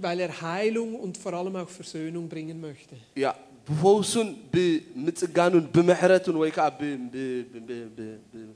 [0.03, 2.95] Weil er Heilung und vor allem auch Versöhnung bringen möchte.
[3.23, 3.27] ያ
[3.67, 8.55] ብፈውሱን ብምፅጋኑን ብምሕረቱን ወይ ከዓ ብ- ብ- ብ- ብ- ብ- ብ-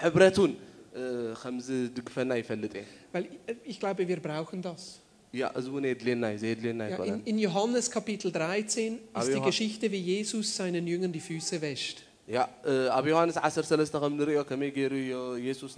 [0.00, 0.52] ሕብረቱን
[1.00, 1.02] እ፣
[1.40, 3.24] ከም ዝድግፈና ይፈልጥ እየ Weil
[3.72, 4.82] ich glaube, wir brauchen das.
[5.40, 9.28] ያ እዚ እውን የድልየና እዩ ዘየድልየና Ja, ኣይኮነን in, in Johannes Kapitel 13 Aber ist
[9.28, 11.96] die Johann- Geschichte, wie Jesus seinen Jüngern die Füße wäscht.
[12.36, 12.38] ያ
[12.70, 15.72] እ፣ ኣብ ዮሃንስ 13 ከም ንሪኦ ከመይ ገይሩ ዮ- ኢየሱስ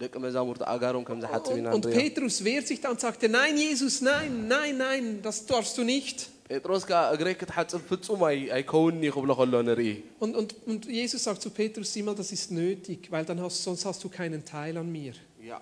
[0.00, 3.26] ነደቂ መዛሙርቲ ኣጋሮም ከም ዝሓፅብ ኢና Und, und ንሪኦ Petrus wehrt sich dann und sagte,
[3.38, 6.18] nein, Jesus, nein, nein, nein, das darfst du nicht.
[6.52, 9.90] ጴጥሮስ ከዓ እግረይ ክትሓፅብ ፍጹም ኣይ- ኣይከውኒ ክብሎ ከሎ ንርኢ
[10.24, 13.58] Und, und, und Jesus sagt zu Petrus, sieh mal, das ist nötig, weil dann hast,
[13.68, 15.14] sonst hast du keinen Teil an mir.
[15.50, 15.52] ያ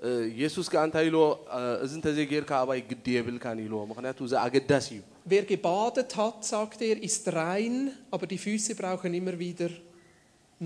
[0.00, 1.22] እ፣ ኢየሱስ ከዓ እንታይ ኢልዎ
[1.58, 6.78] እ፣ እዚ እንተዘይጌርካ ኣባይ ግዲ የብልካን ኢልዎ ምክንያቱ እዚ ኣገዳሲ እዩ Wer gebadet hat, sagt
[6.88, 7.74] er, ist rein,
[8.14, 9.70] aber die Füße brauchen immer wieder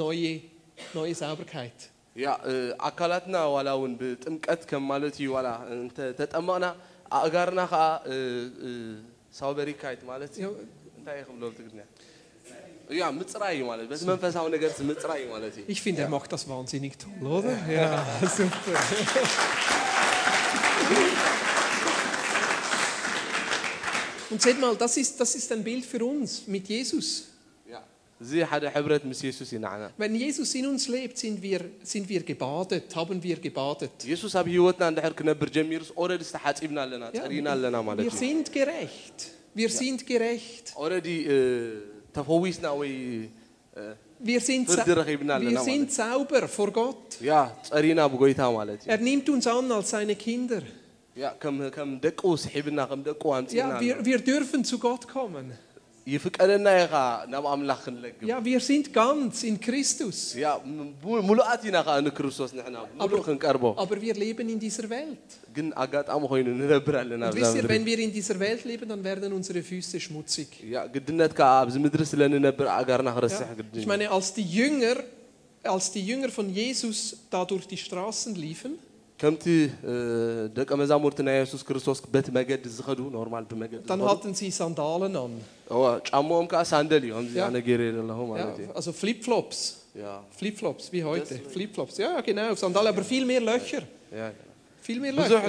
[0.02, 0.32] neue,
[0.98, 1.78] neue Sauberkeit.
[2.16, 2.54] ያ እ፣
[2.88, 6.66] ኣካላትና ዋላ እውን ብጥምቀት ከም ማለት እዩ ዋላ እንተ- ተጠመቕና
[7.18, 8.16] ኣእጋርና ከዓ እ፣
[8.66, 8.70] እ፣
[9.38, 10.48] ሳውበሪካይት ማለት Ja,
[10.98, 11.80] እንታይ እየ ክብሎ ብትግርኛ
[13.00, 16.30] ያ ምፅራይ እዩ ማለት በቲ መንፈሳዊ ነገር ምፅራይ እዩ ማለት እዩ ich finde, er macht
[16.34, 17.54] das wahnsinnig toll, oder?
[17.78, 17.88] Ja,
[18.38, 18.76] super.
[24.30, 27.06] Und seht mal, das ist, das ist ein Bild für uns mit Jesus.
[29.97, 33.91] Wenn Jesus in uns lebt, sind wir, sind wir gebadet, haben wir gebadet.
[37.13, 37.23] Ja,
[38.03, 39.31] Wir sind gerecht.
[39.53, 40.73] Wir sind gerecht.
[44.19, 44.67] Wir sind,
[45.51, 47.21] wir sind sauber vor Gott.
[48.87, 50.63] Er nimmt uns an als seine Kinder.
[53.57, 55.51] Ja, wir, wir dürfen zu Gott kommen.
[58.21, 60.33] Ja, wir sind ganz in Christus.
[62.97, 63.17] Aber,
[63.77, 65.17] aber wir leben in dieser Welt.
[67.29, 70.47] Und wisst ihr, wenn wir in dieser Welt leben, dann werden unsere Füße schmutzig.
[70.63, 70.85] Ja,
[73.73, 74.95] ich meine, als die Jünger,
[75.63, 78.79] als die Jünger von Jesus da durch die Straßen liefen,
[83.87, 85.41] dann hatten sie Sandalen an.
[87.33, 87.45] Ja.
[88.67, 89.77] Ja, also Flipflops.
[89.95, 90.23] Ja.
[90.37, 91.35] Flipflops, wie heute.
[91.49, 93.81] Flipflops, ja genau, Sandalen, aber viel mehr Löcher.
[94.11, 94.31] Ja.
[94.81, 95.41] Viel mehr Löcher.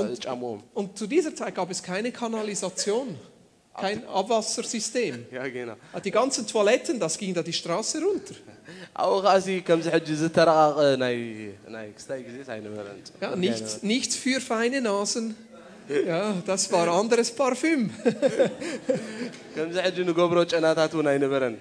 [0.00, 0.10] Und,
[0.74, 3.16] und zu dieser Zeit gab es keine Kanalisation.
[3.76, 5.26] Kein Abwassersystem.
[5.32, 5.74] Ja, genau.
[6.04, 8.34] Die ganzen Toiletten, das ging da die Straße runter.
[9.01, 11.15] ኣብኡ ከዓሲ ከምዚ ሕጂ ዝተረቃቐ ናይ
[11.75, 15.25] ናይ ክስታይ ግዜ ኣይነበረን Ja, nichts, nichts für feine Nasen.
[16.11, 17.81] Ja, das war anderes Parfüm.
[19.55, 21.55] ከምዚ ሕጂ ንገብሮ ጨናታት እውን ኣይነበረን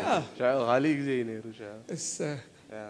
[0.00, 2.36] Ja, ሻዑ ካሊእ ግዜ እዩ ነይሩ ሻዑ es, äh,
[2.74, 2.82] ያ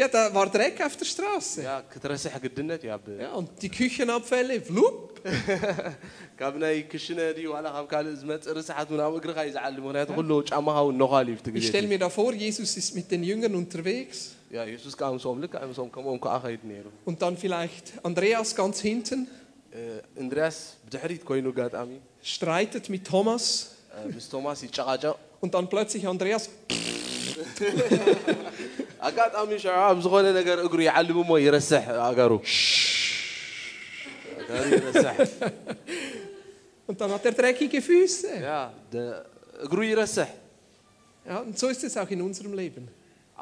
[0.00, 1.60] Ja, da war Dreck auf der Straße.
[1.68, 4.98] ያ ክትረስሕ ግድነት እያ ብ- Ja, und die Küchenabfälle, flup.
[6.40, 10.08] ካብ ናይ ክሽነ ድዩ ዋላ ካብ ካልእ ዝመፅእ ርስሓት ውን ኣብ እግርኻ እዩ ዝዓሊ ምክንያቱ
[10.18, 13.06] ኩሉ ጫማኻ እውን ነኳል እዩ እቲ Ich ግዜ stelle mir da vor, Jesus ist mit
[13.12, 14.18] den Jüngern unterwegs
[14.56, 18.76] ያ የሱስ ከዓ ምስኦም ልክዕ ምስኦም ከምኦም ከዓ ኸይድ ነይሩ und dann vielleicht Andreas ganz
[18.88, 19.20] hinten
[19.78, 19.80] እ፣
[20.22, 21.90] እንድርያስ ብድሕሪት ኮይኑ ጋጣሚ
[22.34, 23.44] streitet mit Thomas
[23.98, 25.14] እ፣ ምስ ቶማስ ይጨቃጨቕ
[25.44, 26.44] und dann plötzlich Andreas
[29.08, 32.32] ኣጋጣሚ ሸዓ ኣብ ዝኾነ ነገር እግሩ ይዓልም እሞ ይረስሕ ኣገሩ
[34.50, 35.16] ኣገሩ ይረስሕ
[36.88, 38.30] und dann hat er dreckige Füße.
[38.48, 38.52] ያ
[38.94, 39.20] ደ-
[39.66, 40.28] እግሩ ይረስሕ
[41.30, 42.84] Ja, und so ist es auch in unserem Leben.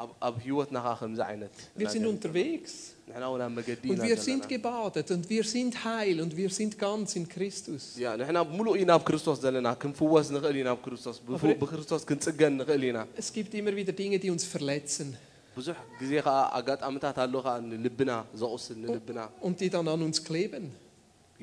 [0.01, 2.73] ኣብ- ኣብ ሂወትና ከዓ ከምዚ ዓይነት Wir sind unterwegs
[3.09, 6.31] ንሕና እውን ኣብ መገዲ und ኢና wir ዘለና sind gebadet und wir sind heil und
[6.41, 7.83] wir sind ganz in Christus.
[8.03, 12.53] ያ ንሕና ብምሉእ ኢና ኣብ ክርስቶስ ዘለና ክንፍወስ ንኽእል ኢና ኣብ ክርስቶስ ብፍ- ብክርስቶስ ክንፅገን
[12.61, 15.09] ንኽእል ኢና Es gibt immer wieder Dinge, die uns verletzen
[15.57, 20.65] ብዙሕ ግዜ ከዓ ኣጋጣሚታት ኣሎ ከዓ ንልብና ዘቑስል ንልብና und die dann an uns kleben.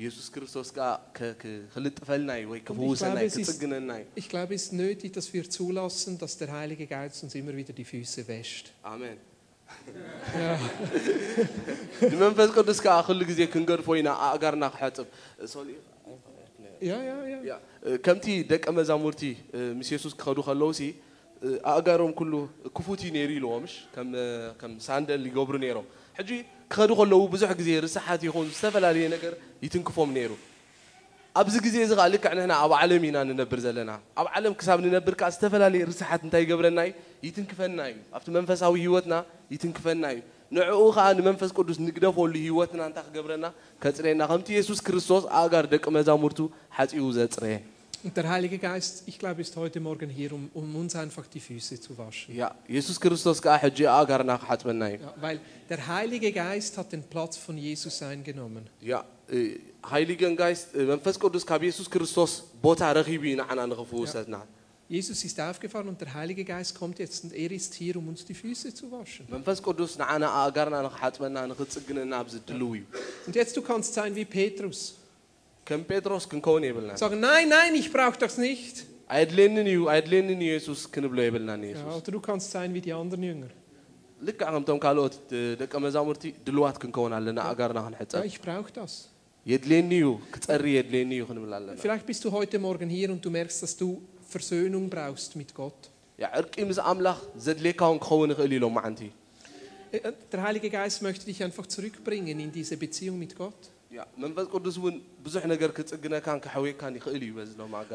[0.01, 0.87] ኢየሱስ ክርስቶስ ከዓ
[1.17, 4.27] ከ- ክ- ክልጥፈልና እዩ ወይ Und ich ክፍውሰና glaube, እዩ es ist, ክፅግነና እዩ ich
[4.33, 7.87] glaube, es ist nötig, dass wir zulassen, dass der Heilige Geist uns immer wieder die
[7.91, 8.65] Füße wäscht.
[8.93, 9.17] ኣሜን
[12.11, 15.07] ንመንፈስ ቅዱስ ከዓ ኩሉ ግዜ ክንገድፎ ኢና ኣእጋርና ክሓፅብ
[15.55, 15.69] ሶሊ
[16.89, 17.37] Ja, ja, ja.
[17.49, 17.53] ያ
[18.05, 19.21] ከምቲ ደቀ መዛሙርቲ
[19.57, 20.93] እ፣ ምስ የሱስ ክኸዱ ከለዉ ሲ እ፣
[21.71, 22.33] ኣእጋሮም ኩሉ
[22.77, 24.27] ክፉት እዩ ነይሩ ኢልዎምሽ ከም እ፣
[24.61, 25.87] ከም ሳንደል ይገብሩ ነይሮም
[26.19, 26.29] ሕጂ
[26.73, 29.33] ክኸዱ ከለዉ ብዙሕ ግዜ ርስሓት ይኹን ዝተፈላለየ ነገር
[29.65, 30.31] ይትንክፎም ነይሩ
[31.39, 35.13] ኣብዚ ግዜ እዚ ከዓ ልክዕ ንሕና ኣብ ዓለም ኢና ንነብር ዘለና ኣብ ዓለም ክሳብ ንነብር
[35.19, 36.93] ከዓ ዝተፈላለየ ርስሓት እንታይ ይገብረና እዩ
[37.27, 39.13] ይትንክፈና እዩ ኣብቲ መንፈሳዊ ሂወትና
[39.53, 40.19] ይትንክፈና እዩ
[40.55, 43.45] ንዕኡ ከዓ ንመንፈስ ቅዱስ ንግደፈሉ ሂወትና እንታይ ክገብረና
[43.83, 46.39] ከፅረየና ከምቲ የሱስ ክርስቶስ ኣእጋር ደቂ መዛሙርቱ
[46.77, 47.55] ሓፂኡ ዘፅረየ
[48.05, 51.39] Und der Heilige Geist, ich glaube, ist heute Morgen hier, um, um uns einfach die
[51.39, 52.29] Füße zu waschen.
[52.39, 52.43] ያ
[52.75, 55.37] የሱስ ክርስቶስ ከዓ ሕጂ ኣእጋርና ክሓፅበና እዩ Ja, weil
[55.71, 58.63] der Heilige Geist hat den Platz von Jesus eingenommen.
[58.91, 58.93] ያ
[59.35, 59.39] እ፣
[59.93, 62.31] ሃይሊገን ጋይስት እ፣ መንፈስ ቅዱስ ካብ የሱስ ክርስቶስ
[62.65, 64.35] ቦታ ረኺቡ እዩ ንዓና ንኽፍውሰትና
[64.89, 68.21] Jesus ist aufgefahren und der Heilige Geist kommt jetzt und er ist hier, um uns
[68.29, 69.23] die Füße zu waschen.
[69.35, 72.83] መንፈስ ቅዱስ ንዓና ኣእጋርና ንክሓፅበና ንክፅግነና ኣብዚ ድልው እዩ
[73.27, 74.79] Und jetzt du kannst sein wie Petrus.
[75.67, 78.75] ከም ጴጥሮስ ክንከውን የብልና Sagen, nein, nein, ich brauche das nicht.
[79.15, 82.95] ኣየድልየንን እዩ ኣየድልየንን እዩ የሱስ ክንብሎ የብልና Ja, ንየሱስ oder du kannst sein wie die
[83.01, 83.51] anderen Jünger.
[84.27, 88.93] ልክዕ ከምቶም ካልኦት እ፣ ደቀ መዛሙርቲ ድልዋት ክንከውን ኣለና ኣእጋርና Ja, ክንሕፀብ ich brauche das.
[89.51, 93.31] የድልየኒ እዩ ክፀሪ የድልየኒ እዩ ክንብል ኣለና Vielleicht bist du heute Morgen hier und du
[93.37, 93.89] merkst, dass du
[94.33, 95.79] Versöhnung brauchst mit Gott.
[96.23, 99.01] ያ ዕርቂ ምስ ኣምላኽ ዘድልየካ እውን ክኸውን ይኽእል ኢሎም ማዓንቲ
[99.97, 99.99] Äh,
[100.31, 103.61] Der Heilige Geist möchte dich einfach zurückbringen in diese Beziehung mit Gott.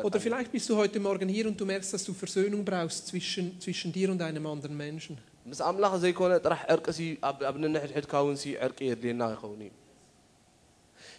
[0.04, 3.60] Oder vielleicht bist du heute Morgen hier und du merkst, dass du Versöhnung brauchst zwischen,
[3.60, 5.18] zwischen dir und einem anderen Menschen.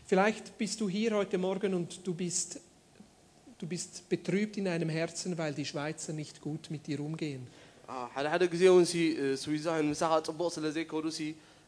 [0.07, 2.61] Vielleicht bist du hier heute Morgen und du bist,
[3.59, 7.47] du bist betrübt in deinem Herzen, weil die Schweizer nicht gut mit dir umgehen.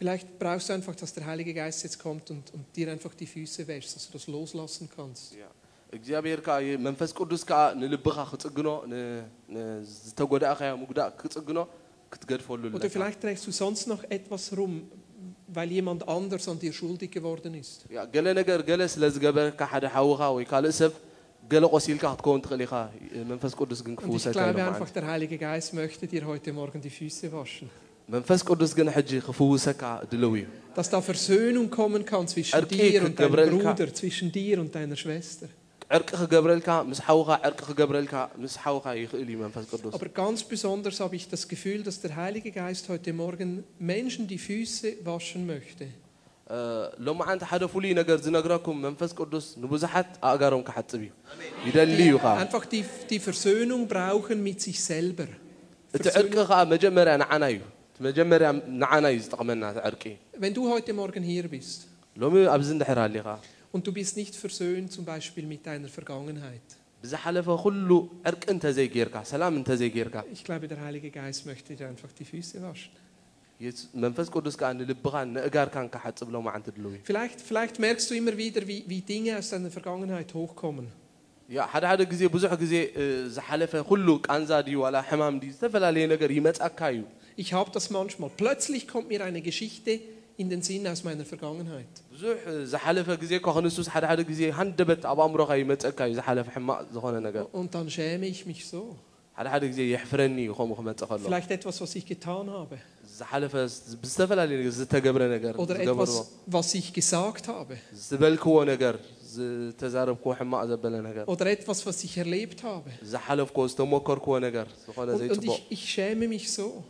[0.00, 3.26] vielleicht brauchst du einfach, dass der Heilige Geist jetzt kommt und, und dir einfach die
[3.34, 5.28] Füße wäscht, dass du das loslassen kannst.
[5.42, 5.46] ያ፣
[5.96, 9.24] እግዚኣብሔር ከዓ የ- መንፈስ ቅዱስ ከዓ ንልብኻ ክፅግኖ ን-
[9.54, 11.58] ንዝተጎዳእኸያ ምጉዳእ ክፅግኖ
[12.12, 14.74] ክትገድፈሉ Oder ኣለካ vielleicht trägst du sonst noch etwas rum,
[15.56, 17.78] weil jemand anders an dir schuldig geworden ist.
[17.96, 20.92] ያ፣ ገለ ነገር ገለ ስለ ዝገበረካ ሓደ ሓውኻ ወይ ካልእ ሰብ
[21.52, 22.72] ገለ ቆሲልካ ክትከውን ትኽእል ኢኻ
[23.32, 26.50] መንፈስ ቅዱስ ግን Und ich ክፍውሰካ glaube ኢሎም einfach, der Heilige Geist möchte dir heute
[26.60, 27.68] Morgen die Füße waschen.
[28.14, 30.44] መንፈስ ቅዱስ ግን ሕጂ ክፍውሰካ ድልው እዩ
[30.76, 33.70] Dass da Versöhnung kommen kann zwischen Erke dir und deinem Gabrielka.
[33.72, 35.48] Bruder, zwischen dir und deiner Schwester.
[35.96, 40.96] ዕርቂ ክገብረልካ ምስ ሓውኻ ዕርቂ ክገብረልካ ምስ ሓውኻ ይኽእል እዩ መንፈስ ቅዱስ Aber ganz besonders
[41.04, 43.50] habe ich das Gefühl, dass der Heilige Geist heute Morgen
[43.92, 45.86] Menschen die Füße waschen möchte.
[46.56, 46.58] እ፣
[47.06, 51.10] ሎማዓንቲ ሓደ ፍሉይ ነገር ዝነግረኩም መንፈስ ቅዱስ ንብዙሓት ኣእጋሮም ክሓፅብ እዩ
[51.68, 55.28] ይደሊ እዩ ከዓ Einfach die, die Versöhnung brauchen mit sich selber.
[55.96, 57.60] እቲ ዕርቂ ከዓ መጀመርያ ንዓና እዩ
[57.90, 58.48] እቲ መጀመርያ
[58.82, 60.04] ንዓና እዩ ዝጠቕመና እቲ ዕርቂ
[60.42, 61.78] Wenn du heute Morgen hier bist
[62.22, 63.26] ሎሚ ኣብዚ እንድሕር ሃሊኻ
[63.74, 66.68] und du bist nicht versöhnt zum Beispiel mit deiner Vergangenheit,
[67.02, 67.88] ብዝሓለፈ ኩሉ
[68.28, 72.92] ዕርቂ እንተዘይጌርካ ሰላም እንተዘይጌርካ ich glaube, der Heilige Geist möchte dir einfach die Füße waschen.
[73.64, 78.34] የሱ- መንፈስ ቅዱስ ከዓ ንልብኻን ንእጋርካን ክሓፅብ ሎማዓንቲ ድልው እዩ Vielleicht, vielleicht merkst du immer
[78.44, 80.86] wieder, wie, wie Dinge aus deiner Vergangenheit hochkommen.
[81.56, 83.04] ያ ሓደ ሓደ ግዜ ብዙሕ ግዜ እ፣
[83.36, 87.02] ዝሓለፈ ኩሉ ቃንዛ ድዩ ዋላ ሕማም ድዩ ዝተፈላለየ ነገር ይመፃካ እዩ
[87.42, 88.30] Ich habe das manchmal.
[88.42, 89.92] Plötzlich kommt mir eine Geschichte
[90.41, 91.87] in den Sinn aus meiner Vergangenheit.
[97.53, 98.95] Und dann schäme ich mich so.
[101.25, 102.77] Vielleicht etwas, was ich getan habe.
[105.57, 107.77] Oder etwas, was ich gesagt habe.
[111.27, 112.89] Oder etwas, was ich erlebt habe.
[115.13, 116.83] Und, und ich, ich, schäme mich so.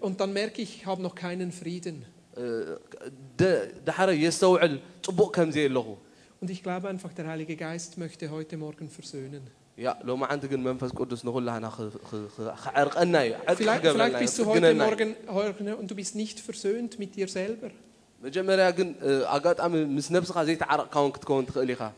[0.00, 2.04] Und, und dann merke ich, ich habe noch keinen Frieden.
[6.40, 9.42] Und ich glaube einfach, der Heilige Geist möchte heute Morgen versöhnen.
[13.56, 15.14] Vielleicht, vielleicht bist du heute morgen
[15.78, 17.70] und du bist nicht versöhnt mit dir selber.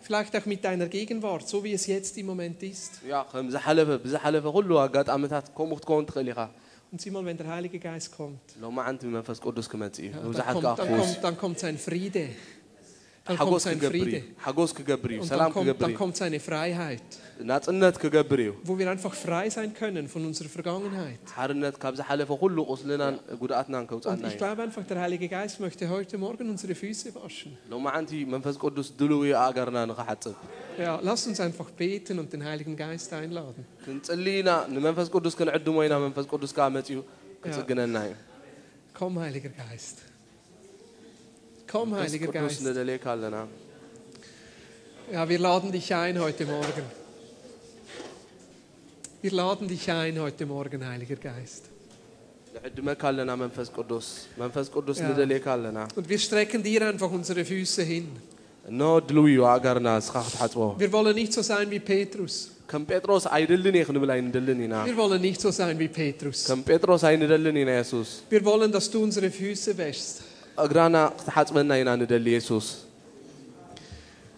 [0.03, 3.01] Vielleicht auch mit deiner Gegenwart, so wie es jetzt im Moment ist.
[6.93, 8.39] Und sieh mal, wenn der Heilige Geist kommt,
[10.77, 12.29] dann kommt, dann kommt sein Friede
[13.25, 14.25] dann kommt sein Friede.
[15.23, 17.03] Und dann kommt, dann kommt seine Freiheit.
[18.65, 21.19] Wo wir einfach frei sein können von unserer Vergangenheit.
[24.11, 27.57] Und ich glaube einfach, der Heilige Geist möchte heute Morgen unsere Füße waschen.
[30.79, 33.65] Ja, lass uns einfach beten und den Heiligen Geist einladen.
[37.59, 37.65] Ja.
[38.95, 39.99] Komm, Heiliger Geist.
[41.74, 42.66] Komm, መንፈስ Heiliger ቅዱስ Geist.
[42.68, 43.38] ንደልየካ ኣለና
[45.16, 46.86] Ja, wir laden dich ein heute Morgen.
[49.24, 51.64] Wir laden dich ein heute Morgen, Heiliger Geist.
[52.56, 54.08] ንዕድመካ ኣለና መንፈስ ቅዱስ
[54.42, 58.06] መንፈስ ቅዱስ ያ። ንደልየካ ኣለና Und wir strecken dir einfach unsere Füße hin.
[58.72, 62.36] እኖ ድልው እዩ ኣጋርና ንስኻ ክትሓፅቦ Wir wollen nicht so sein wie Petrus.
[62.72, 66.40] ከም ጴጥሮስ ኣይደልን እየ ክንብል ኣይንደልን ኢና Wir wollen nicht so sein wie Petrus.
[66.50, 70.16] ከም ጴጥሮስ ኣይንደልን ኢና የሱስ Wir wollen, dass du unsere Füße wäschst.
[70.66, 72.68] እግራና ክትሓፅበና ኢና ንደሊ የሱስ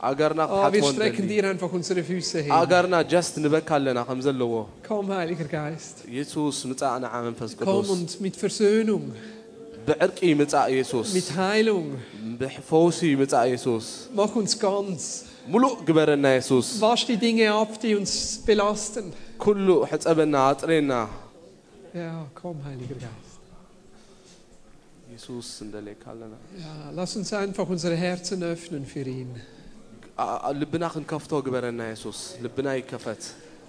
[0.09, 2.51] ኣጋርና Oh, wir ክትሓፅቦ strecken ንደሊ dir einfach unsere Füße hin.
[2.59, 4.53] ኣጋርና ጀስት ንበካ ኣለና ከም ዘለዎ
[4.89, 5.95] Komm, Heiliger Geist.
[6.17, 9.03] የሱስ ምፃእ ንዓ መንፈስ Komm ቅዱስ und mit Versöhnung,
[9.87, 11.87] ብዕርቂ ምፃእ የሱስ mit Heilung.
[12.41, 13.85] ብፈውሲ ምፃእ የሱስ
[14.19, 15.01] Mach uns ganz.
[15.53, 18.13] ሙሉእ ግበረና የሱስ Wasch die Dinge ab, die uns
[18.47, 19.05] belasten.
[19.43, 20.93] ኩሉ ሕፀበና ኣጥሬና
[21.99, 22.09] Ja,
[22.39, 23.32] komm, Heiliger Geist.
[26.58, 29.40] Ja, lass uns einfach unsere Herzen öffnen für ihn.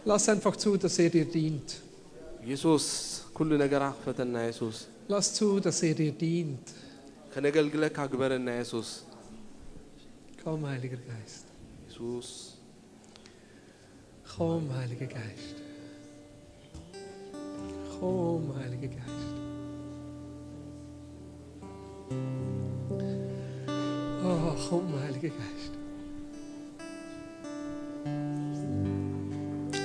[0.05, 1.77] Lass einfach zu, dass er dir dient.
[2.43, 3.25] Jesus,
[5.07, 6.61] Lass zu, dass er dir dient.
[10.43, 11.45] Komm, Heiliger Geist.
[11.87, 12.57] Jesus.
[14.37, 15.55] Komm, Heiliger Geist.
[17.99, 19.34] Komm, Heiliger Geist.
[24.23, 25.71] Oh, komm, Heiliger Geist.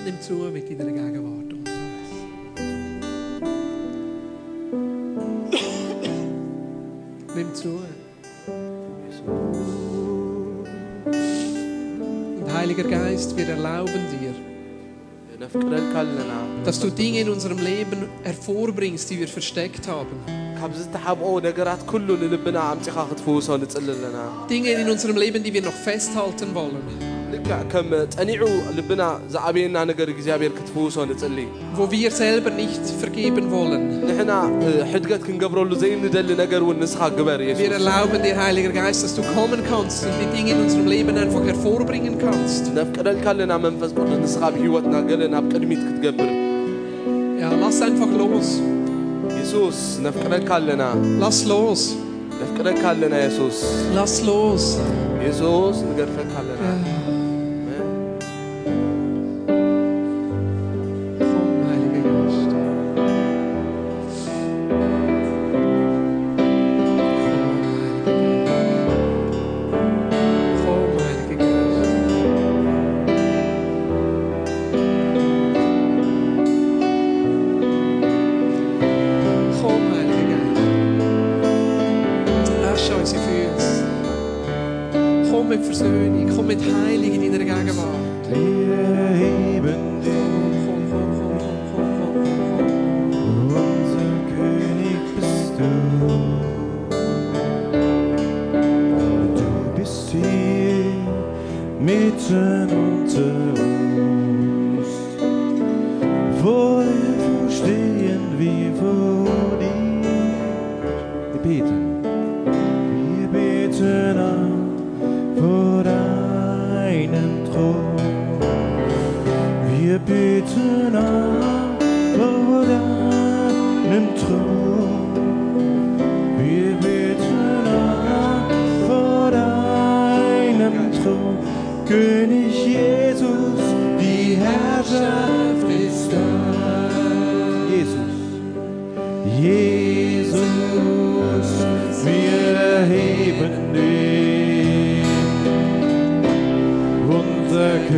[0.04, 1.70] Nimm zu mit deiner Gegenwart unter uns.
[7.34, 7.80] Nimm zu.
[12.40, 14.34] Und Heiliger Geist, wir erlauben dir,
[16.64, 20.49] dass du Dinge in unserem Leben hervorbringst, die wir versteckt haben.
[20.59, 24.17] ካብ ዝተሓብኦ ነገራት ኩሉ ንልብና ኣምፂኻ ክትፍውሶ ንፅሊ ኣለና
[24.51, 26.85] Dinge in unserem Leben, die wir noch festhalten wollen,
[27.33, 28.43] ልክዕ ከም ፀኒዑ
[28.77, 29.03] ልብና
[29.33, 31.37] ዝኣበየና ነገር እግዚኣብሔር ክትፍውሶ ንፅሊ
[31.77, 33.83] wo wir selber nicht vergeben wollen.
[34.09, 34.31] ንሕና
[34.65, 39.15] እ፣ ሕድገት ክንገብረሉ ዘይንደሊ ነገር እውን ንስኻ ግበር Wir የሱስ erlauben dir, Heiliger Geist, dass
[39.19, 42.63] du kommen kannst und die Dinge in unserem Leben einfach hervorbringen kannst.
[42.79, 46.31] ነፍቅደልካ ኣለና መንፈስ ቅዱስ ንስኻ ብሂወትና ገለ ናብ ቅድሚት ክትገብር
[47.41, 48.49] Ja, lass einfach los.
[49.50, 50.82] የሱስ ነፍቅደልካ ኣለና
[51.22, 51.80] Lass los.
[52.40, 53.58] ነፍቅደልካ ኣለና የሱስ
[53.96, 54.64] Lass los.
[55.24, 56.62] የሱስ ንገድፈካ ኣለና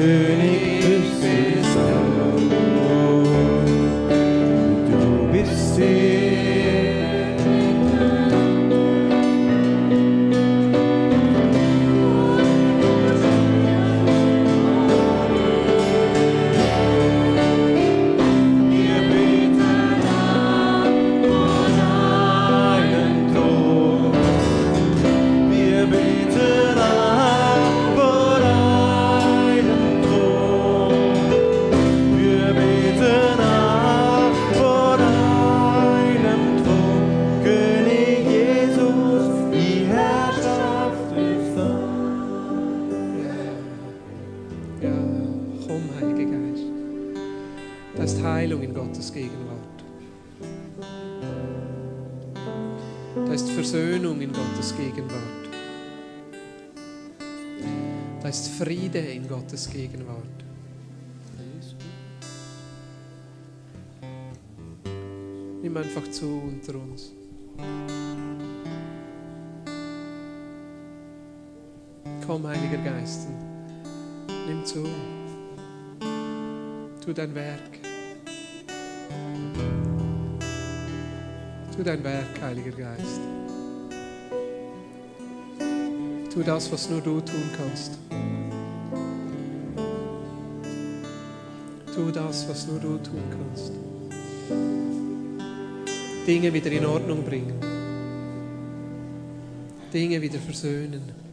[0.03, 2.72] König küsst sie
[77.23, 77.79] dein Werk.
[81.77, 83.21] Tu dein Werk, Heiliger Geist.
[86.33, 87.99] Tu das, was nur du tun kannst.
[91.95, 93.73] Tu das, was nur du tun kannst.
[96.27, 97.61] Dinge wieder in Ordnung bringen.
[99.93, 101.32] Dinge wieder versöhnen.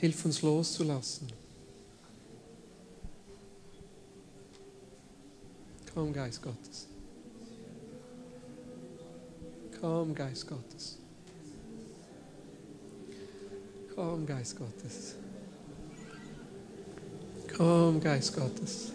[0.00, 1.28] Hilf uns loszulassen.
[5.94, 6.86] Komm, Geist Gottes.
[9.80, 10.98] Komm, Geist Gottes.
[13.94, 15.14] Komm, Geist Gottes.
[17.56, 18.92] Komm, Geist Gottes.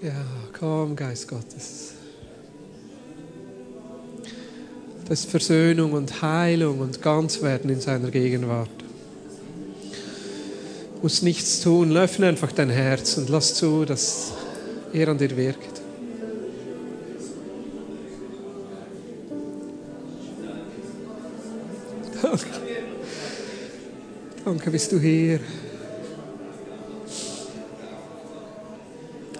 [0.00, 0.24] Ja,
[0.58, 1.99] komm, Geist Gottes.
[5.10, 8.70] Das ist Versöhnung und Heilung und Ganzwerden in seiner Gegenwart.
[10.94, 14.34] Du musst nichts tun, öffne einfach dein Herz und lass zu, dass
[14.92, 15.80] er an dir wirkt.
[22.22, 22.46] Danke.
[24.44, 25.40] Danke, bist du hier.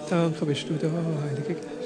[0.09, 0.89] Danke, bist du da,
[1.29, 1.80] Heiliger Geist.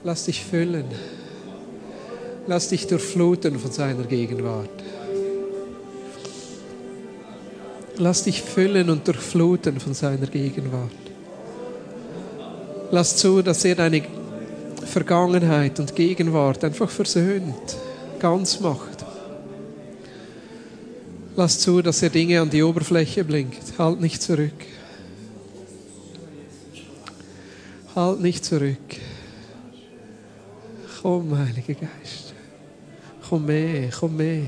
[0.03, 0.85] Lass dich füllen.
[2.47, 4.84] Lass dich durchfluten von seiner Gegenwart.
[7.97, 10.91] Lass dich füllen und durchfluten von seiner Gegenwart.
[12.91, 14.03] Lass zu, dass er deine
[14.85, 17.77] Vergangenheit und Gegenwart einfach versöhnt,
[18.19, 19.05] ganz macht.
[21.37, 23.77] Lass zu, dass er Dinge an die Oberfläche bringt.
[23.77, 24.53] Halt nicht zurück.
[27.95, 28.77] Halt nicht zurück.
[31.01, 32.33] Komm, Heiliger Geist.
[33.29, 34.45] Komm mehr, komm mehr.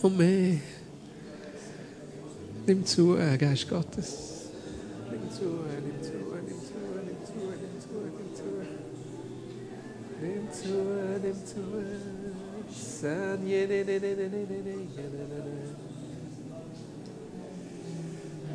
[0.00, 0.58] Komm mehr.
[2.66, 4.50] Nimm zu, äh, Geist Gottes.
[5.10, 8.10] Nimm zu, äh, nimm zu, äh, nimm zu, äh, nimm zu, äh, nimm zu, äh,
[8.18, 8.46] nimm zu.
[8.62, 8.78] äh.
[10.22, 11.60] Nimm zu, äh, nimm zu.
[11.78, 12.22] äh.
[12.72, 15.56] San, je, ne, ne, ne, ne, ne, ne, ne, ne, ne, ne.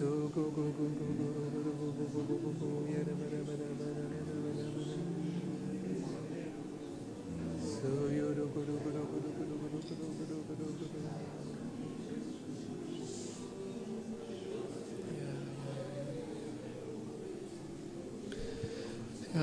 [0.00, 0.06] Ja,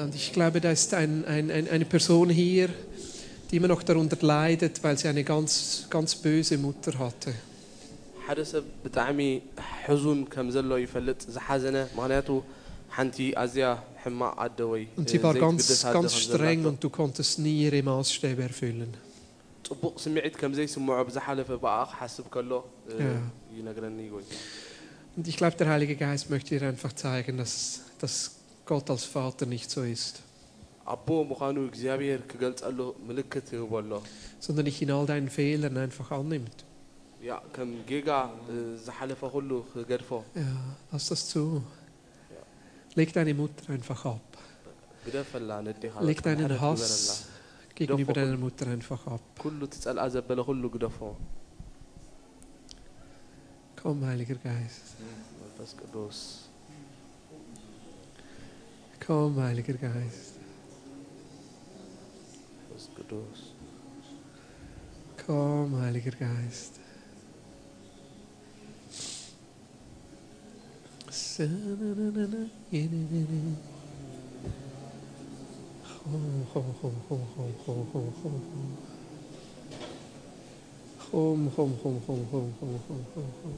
[0.03, 2.70] und ich glaube, da ist ein, ein, eine Person hier,
[3.51, 7.34] die immer noch darunter leidet, weil sie eine ganz, ganz böse Mutter hatte.
[8.28, 9.41] حدث بدعمي
[9.85, 12.28] ሕዙን ከም ዘሎ ይፈልጥ ዝሓዘነ ምክንያቱ
[12.97, 13.66] ሓንቲ ኣዝያ
[14.03, 16.78] ሕማቅ ኣደ ወይ Und እ, sie war ganz, ዘይትግደስ ኣደ ganz ከም streng ዘላቶ und
[16.85, 18.93] du konntest nie ihre Maßstäbe erfüllen.
[19.70, 22.51] ፅቡቅ ስምዒት ከም ዘይስምዖ ብዝሓለፈ በኣ ክሓስብ ከሎ
[22.93, 23.12] እ፣ Ja.
[23.59, 24.33] ይነግረኒ ጎይታ
[25.16, 27.55] Und ich glaube, der Heilige Geist möchte dir einfach zeigen, dass,
[28.03, 28.14] dass
[28.70, 30.14] Gott als Vater nicht so ist,
[30.95, 32.78] ኣቦ ምዃኑ እግዚኣብሔር ክገልፀሉ
[33.09, 33.93] ምልክት ይህቦ ኣሎ
[34.45, 36.59] sondern dich in all deinen Fehlern einfach annimmt.
[37.26, 38.30] يا كم جيجا
[38.76, 40.23] زحلفة خلو خجرفة
[40.93, 41.59] أستستو
[42.97, 44.19] ليك تاني موت رين فخاب
[45.07, 47.26] بدافع عن الدخان ليك تاني نهاس
[47.76, 51.13] كيجني بدل الموت رين فخاب كله تسأل أزب بلا خلو جدافع
[53.84, 54.80] كم هالي كرجايس
[55.61, 56.41] بس كدوس
[58.99, 60.32] كم هالي كرجايس
[62.76, 63.51] بس كدوس
[65.28, 66.69] كم هالي كرجايس
[81.16, 83.55] Hum, hum, hum, hum, hum, hum, hum, hum, hum.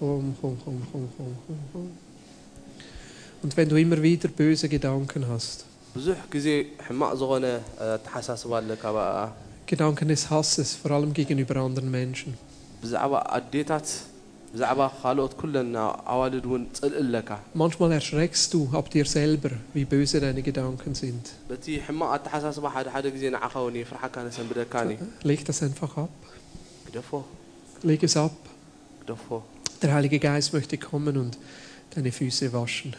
[0.00, 1.90] Hum, hum, hum, hum, hum, hum, hum.
[3.42, 5.64] Und wenn du immer wieder böse Gedanken hast.
[9.66, 12.34] Gedanken des Hasses, vor allem gegenüber anderen Menschen.
[17.54, 21.30] Manchmal erschreckst du ab dir selber, wie böse deine Gedanken sind.
[25.22, 26.10] Leg das einfach ab.
[27.82, 28.30] Leg es ab.
[29.82, 31.36] Der Heilige Geist möchte kommen und
[31.94, 32.94] deine Füße waschen.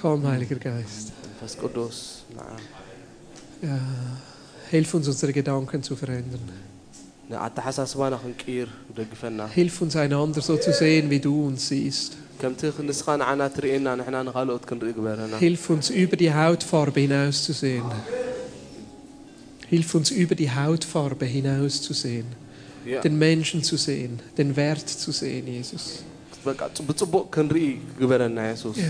[0.00, 1.12] Komm, Heiliger Geist.
[3.62, 3.78] Ja,
[4.70, 6.40] hilf uns, unsere Gedanken zu verändern.
[9.48, 12.16] Hilf uns einander so zu sehen, wie du uns siehst.
[15.38, 17.84] Hilf uns über die Hautfarbe hinaus zu sehen.
[19.68, 22.26] Hilf uns über die Hautfarbe hinaus zu sehen.
[23.00, 26.02] Den Menschen zu sehen, den Wert zu sehen, Jesus.
[28.76, 28.84] Ja.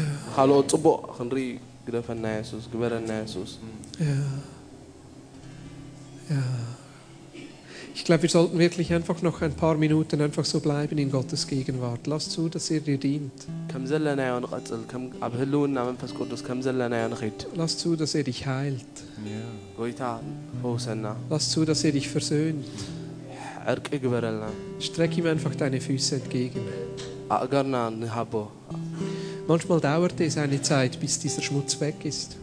[3.98, 4.06] Ja.
[6.30, 6.42] Ja.
[7.94, 11.46] Ich glaube, wir sollten wirklich einfach noch ein paar Minuten einfach so bleiben in Gottes
[11.46, 12.06] Gegenwart.
[12.06, 13.32] Lass zu, dass er dir dient.
[17.54, 18.84] Lass zu, dass er dich heilt.
[21.28, 22.64] Lass zu, dass er dich versöhnt.
[24.80, 26.60] Streck ihm einfach deine Füße entgegen.
[29.46, 32.36] Manchmal dauert es eine Zeit, bis dieser Schmutz weg ist.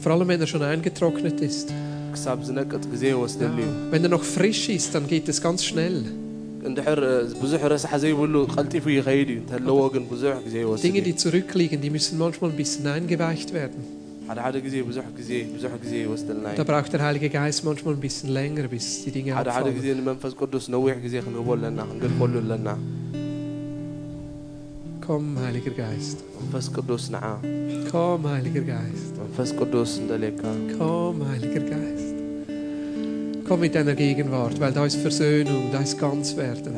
[0.00, 1.72] Vor allem, wenn er schon eingetrocknet ist.
[3.90, 6.04] Wenn er noch frisch ist, dann geht es ganz schnell.
[10.82, 13.84] Dinge, die zurückliegen, die müssen manchmal ein bisschen eingeweicht werden.
[16.56, 19.74] Da braucht der Heilige Geist manchmal ein bisschen länger, bis die Dinge abfallen.
[25.08, 26.22] Komm, Heiliger Geist.
[27.90, 29.14] Komm, Heiliger Geist.
[30.76, 32.14] Komm, Heiliger Geist.
[33.48, 36.74] Komm mit deiner Gegenwart, weil da ist Versöhnung, da ist Ganzwerden.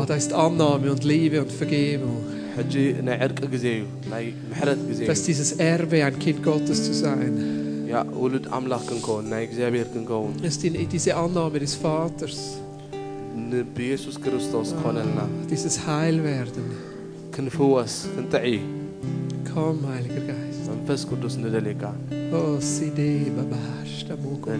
[0.00, 2.24] Oh, da ist Annahme und Liebe und Vergebung.
[5.06, 7.86] Da ist dieses Erbe, ein Kind Gottes zu sein.
[7.86, 8.02] Ja,
[10.46, 12.60] ist diese Annahme des Vaters.
[13.76, 14.74] بيسوس كريستوس
[15.50, 16.68] dieses ah, Heilwerden
[19.54, 20.68] komm heiliger geist.
[22.32, 24.50] oh sidi babash tabuko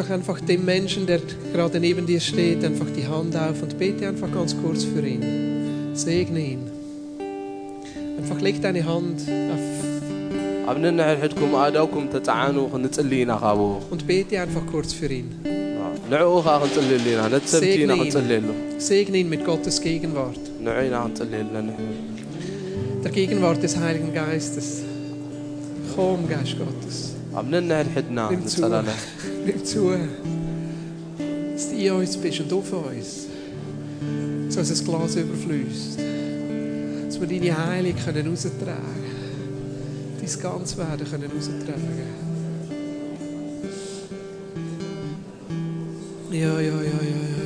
[0.00, 1.20] doch einfach dem Menschen, der
[1.52, 5.94] gerade neben dir steht, einfach die Hand auf und bete einfach ganz kurz für ihn.
[5.94, 6.70] Segne ihn.
[8.18, 9.60] Einfach leg deine Hand auf.
[10.68, 11.12] أبننا
[13.90, 15.30] Und bete einfach kurz für ihn.
[16.10, 16.60] نعوه خا
[18.78, 20.40] Segne ihn mit Gottes Gegenwart.
[23.04, 24.82] Der Gegenwart des Heiligen Geistes.
[25.94, 27.10] Komm, Geist Gottes.
[27.34, 28.84] أبننا حدنا نتسلي
[29.50, 29.90] ihm zu,
[31.52, 33.26] dass du in uns bist und auf uns.
[34.48, 35.98] Dass uns ein Glas überfließt.
[37.06, 40.20] Dass wir deine Heilung können raustragen können.
[40.20, 42.30] Dein ganzes Werden können raustragen können.
[46.32, 47.40] Ja, ja, ja, ja, ja.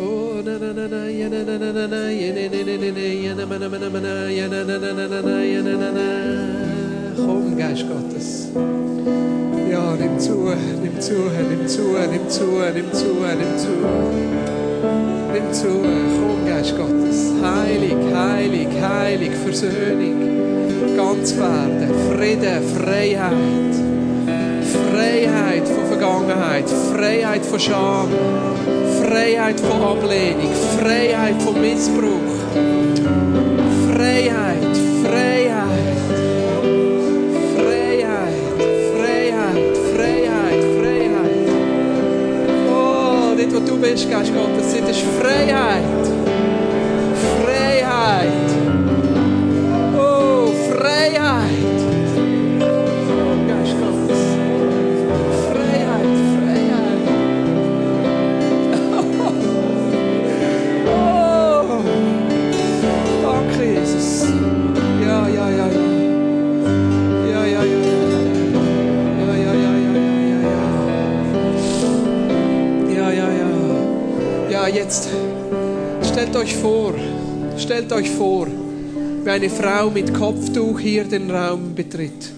[0.00, 2.78] Oh, na, na, na, na, ja, na, na, na, na, na, ja, na, na, na,
[2.78, 5.62] na, na, ja, na, na, na, na, na, ja, na, na, na, na, na, ja,
[5.62, 6.67] na, na, na, na,
[7.26, 8.48] Komm, Geist Gottes.
[9.68, 10.52] Ja, nimm zu,
[10.82, 12.44] nimm zu, nimm zu, nimm zu,
[12.74, 13.06] nimm zu,
[13.36, 13.74] nimm zu.
[15.32, 17.32] Nimm zu, komm, Geist Gottes.
[17.42, 23.34] Heilig, heilig, heilig, Versöhnung, Ganzwerden, Frieden, Freiheit.
[24.92, 28.08] Freiheit von Vergangenheit, Freiheit von Scham,
[29.02, 32.27] Freiheit von Ablehnung, Freiheit von Missbrauch.
[44.06, 45.97] Dort wo du bist, Geist
[76.18, 76.94] Stellt euch vor,
[77.56, 78.48] stellt euch vor,
[79.22, 82.32] wie eine Frau mit Kopftuch hier den Raum betritt.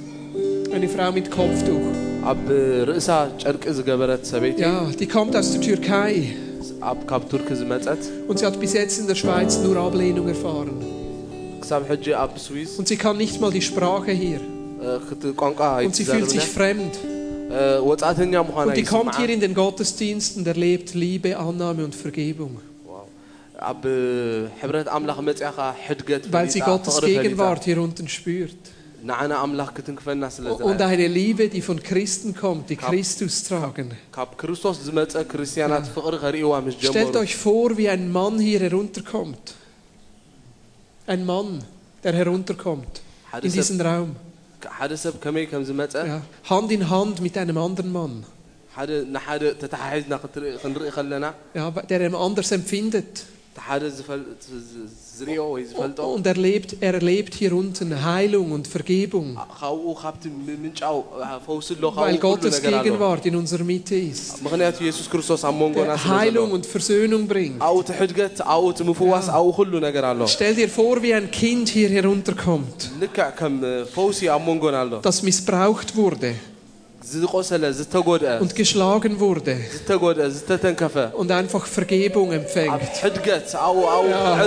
[0.70, 1.80] Eine Frau mit Kopftuch.
[4.58, 6.36] Ja, die kommt aus der Türkei.
[8.28, 10.84] Und sie hat bis jetzt in der Schweiz nur Ablehnung erfahren.
[12.76, 14.40] Und sie kann nicht mal die Sprache hier.
[15.86, 16.98] Und sie fühlt sich fremd.
[17.48, 22.58] Und die kommt hier in den Gottesdienst und erlebt Liebe, Annahme und Vergebung.
[26.30, 28.56] Weil sie Gottes Gegenwart hier unten spürt.
[29.02, 33.92] Und eine Liebe, die von Christen kommt, die Christus tragen.
[36.80, 39.54] Stellt euch vor, wie ein Mann hier herunterkommt.
[41.06, 41.64] Ein Mann,
[42.04, 43.00] der herunterkommt
[43.42, 44.16] in diesen Raum.
[46.44, 48.24] Hand in Hand mit einem anderen Mann.
[51.54, 53.24] Ja, der ihm anders empfindet.
[56.02, 59.36] Und er, lebt, er erlebt hier unten Heilung und Vergebung.
[61.96, 64.42] Weil Gottes Gegenwart in unserer Mitte ist.
[65.74, 67.60] Der Heilung und Versöhnung bringt.
[67.60, 67.66] Ja.
[70.26, 72.90] Stell dir vor, wie ein Kind hier herunterkommt,
[75.02, 76.34] das missbraucht wurde
[78.40, 79.56] und geschlagen wurde.
[81.14, 82.68] Und einfach Vergebung empfängt.
[84.10, 84.44] Ja,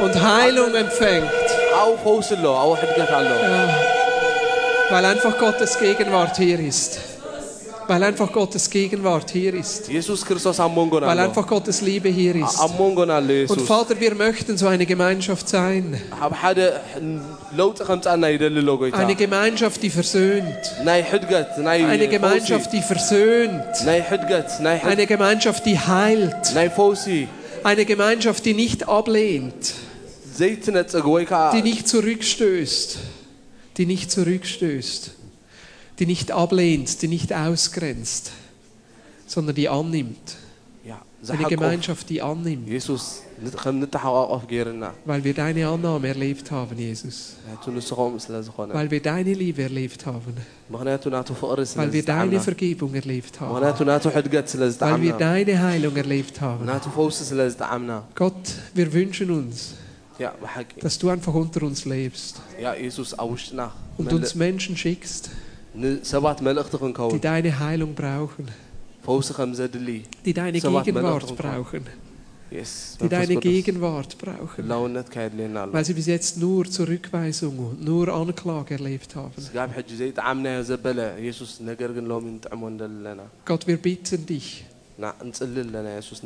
[0.00, 1.30] und, und, Heilung empfängt.
[3.42, 3.68] Ja,
[4.90, 7.09] weil einfach Gottes Gegenwart hier ist.
[7.86, 9.88] Weil einfach Gottes Gegenwart hier ist.
[9.88, 12.58] Jesus Christus Weil einfach Gottes Liebe hier ist.
[12.60, 16.00] Und Vater, wir möchten so eine Gemeinschaft sein.
[18.92, 20.72] Eine Gemeinschaft, die versöhnt.
[20.86, 23.86] Eine Gemeinschaft, die versöhnt.
[23.86, 26.54] Eine Gemeinschaft, die heilt.
[27.62, 29.74] Eine Gemeinschaft, die nicht ablehnt.
[30.38, 32.98] Die nicht zurückstößt.
[33.76, 35.10] Die nicht zurückstößt
[36.00, 38.32] die nicht ablehnt, die nicht ausgrenzt,
[39.26, 40.36] sondern die annimmt.
[41.28, 42.66] Eine Gemeinschaft, die annimmt.
[42.66, 43.22] Jesus,
[45.04, 47.36] weil wir deine Annahme erlebt haben, Jesus.
[48.72, 50.34] Weil wir deine Liebe erlebt haben.
[50.70, 53.54] Weil wir deine Vergebung erlebt haben.
[53.60, 56.66] Weil wir deine Heilung erlebt haben.
[58.14, 59.74] Gott, wir wünschen uns,
[60.80, 62.40] dass du einfach unter uns lebst.
[63.98, 65.28] Und uns Menschen schickst
[67.12, 68.46] die deine Heilung brauchen,
[70.24, 71.84] die deine Gegenwart brauchen.
[73.00, 74.68] Die deine Gegenwart brauchen,
[75.72, 79.32] weil sie bis jetzt nur Zurückweisung und nur Anklage erlebt haben.
[83.44, 84.64] Gott, wir bitten dich.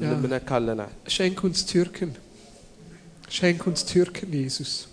[0.03, 0.20] Ja.
[1.07, 2.16] Schenk uns Türken.
[3.28, 4.88] Schenk uns Türken, Jesus.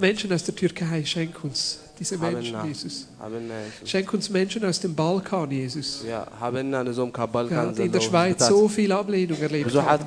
[0.00, 3.06] Menschen aus der Türkei, schenk uns diese Menschen, Jesus.
[3.84, 6.02] Schenk uns Menschen aus dem Balkan, Jesus.
[6.08, 6.26] Ja,
[7.76, 10.06] die in der Schweiz so viel Ablehnung erlebt haben.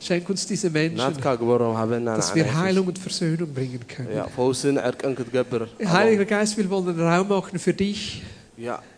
[0.00, 1.14] Schenk uns diese Menschen,
[2.04, 4.08] dass wir Heilung und Versöhnung bringen können.
[5.84, 8.22] Heiliger Geist, wir wollen Raum machen für dich.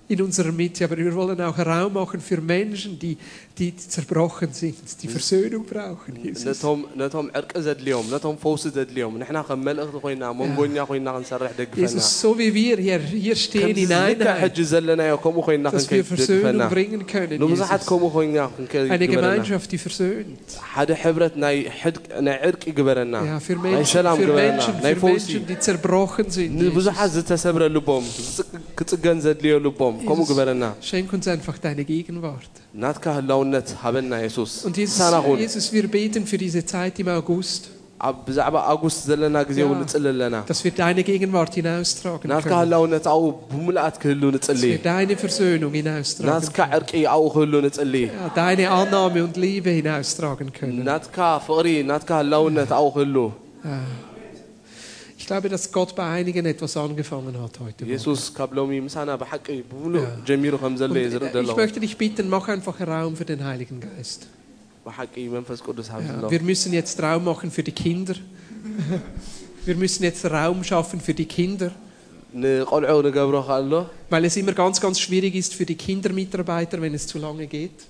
[0.06, 3.16] In unserer Mitte, aber wir wollen auch Raum machen für Menschen, die
[3.58, 6.44] die zerbrochen sind, die Versöhnung brauchen, Jesus.
[6.96, 7.42] نتهم ah.
[11.76, 17.70] Jesus, so wie wir hier, hier stehen in Einheit, dass wir Versöhnung bringen können, Jesus.
[18.90, 20.38] Eine Gemeinschaft, die versöhnt.
[20.76, 20.84] Ja,
[23.40, 26.74] für Menschen, für Menschen, für Menschen, die zerbrochen sind.
[26.74, 27.32] بزحات زت
[30.80, 32.63] Schenk uns einfach deine Gegenwart.
[34.64, 34.98] Und Jesus,
[35.40, 37.70] Jesus, wir beten für diese Zeit im August.
[39.56, 39.66] Ja,
[40.46, 42.60] dass wir deine Gegenwart hinaustragen können.
[44.40, 46.72] Dass wir deine Versöhnung hinaustragen können.
[48.12, 50.84] Ja, deine Annahme und Liebe hinaustragen können.
[53.64, 53.78] Ja.
[55.24, 57.86] Ich glaube, dass Gott bei einigen etwas angefangen hat heute.
[57.86, 58.42] Jesus ja.
[60.26, 64.26] Äh, ich möchte dich bitten, mach einfach Raum für den Heiligen Geist.
[64.84, 68.14] Ja, wir müssen jetzt Raum machen für die Kinder.
[69.64, 71.70] Wir müssen jetzt Raum schaffen für die Kinder.
[74.10, 77.86] Weil es immer ganz, ganz schwierig ist für die Kindermitarbeiter, wenn es zu lange geht.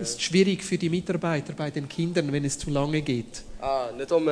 [0.00, 3.42] Es ist schwierig für die Mitarbeiter bei den Kindern, wenn es zu lange geht.
[3.60, 4.26] Ah, nicht um,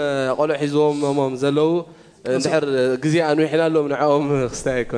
[2.26, 2.96] دحر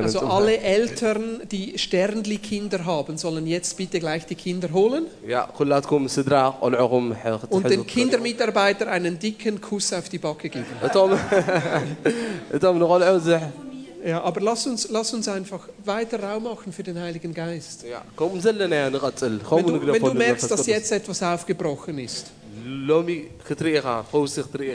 [0.04, 5.06] Also, also alle Eltern, die Sternli-Kinder haben, sollen jetzt bitte gleich die Kinder holen.
[7.48, 10.66] Und den Kindermitarbeiter einen dicken Kuss auf die Backe geben.
[14.04, 17.84] Ja, aber lass uns, lass uns einfach weiter Raum machen für den Heiligen Geist.
[17.88, 18.42] Ja, wenn
[19.64, 22.32] du, wenn du merkst, dass jetzt etwas aufgebrochen ist.
[22.64, 23.06] Lass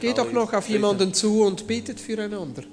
[0.02, 2.64] Geh doch noch auf jemanden zu und betet füreinander.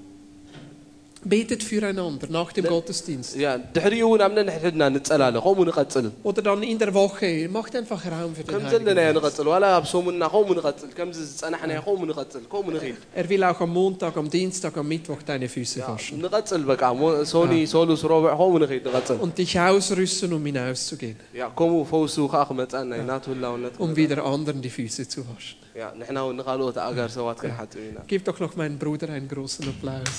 [1.31, 3.31] Betet füreinander nach dem Gottesdienst.
[3.43, 7.31] ያ ድሕሪኡ እውን ኣብ ነንሕድሕድና ንፀላለ ከምኡ ንቐፅል Oder dann in der Woche.
[7.57, 9.17] Macht einfach Raum für den ከም Heiligen ዘለናዮ Geist.
[9.17, 13.59] ንቐፅል ዋላ ኣብ ሰሙንና ከምኡ ንቐፅል ከምዚ ዝፀናሕናዮ ከምኡ ንቐፅል ከምኡ ንኽኢል Er will auch
[13.65, 16.15] am Montag, am Dienstag, am Mittwoch deine Füße waschen.
[16.23, 21.17] ንቐፅል በቃ ሞ- ሶኒ ሶሉስ ሮብዕ ከምኡ ንኽኢል ንቐፅል Und dich ausrüsten, um hinauszugehen.
[21.41, 25.57] ያ ከምኡ ፈውሱ ከዓ ክመፀና እዩ ናቱ ህላውነት Um wieder anderen die Füße zu waschen.
[25.81, 29.65] ያ ንሕና እውን ንካልኦት ኣጋር ሰባት ክንሓጥብ ኢና Gib doch noch meinem Bruder einen großen
[29.73, 30.17] Applaus.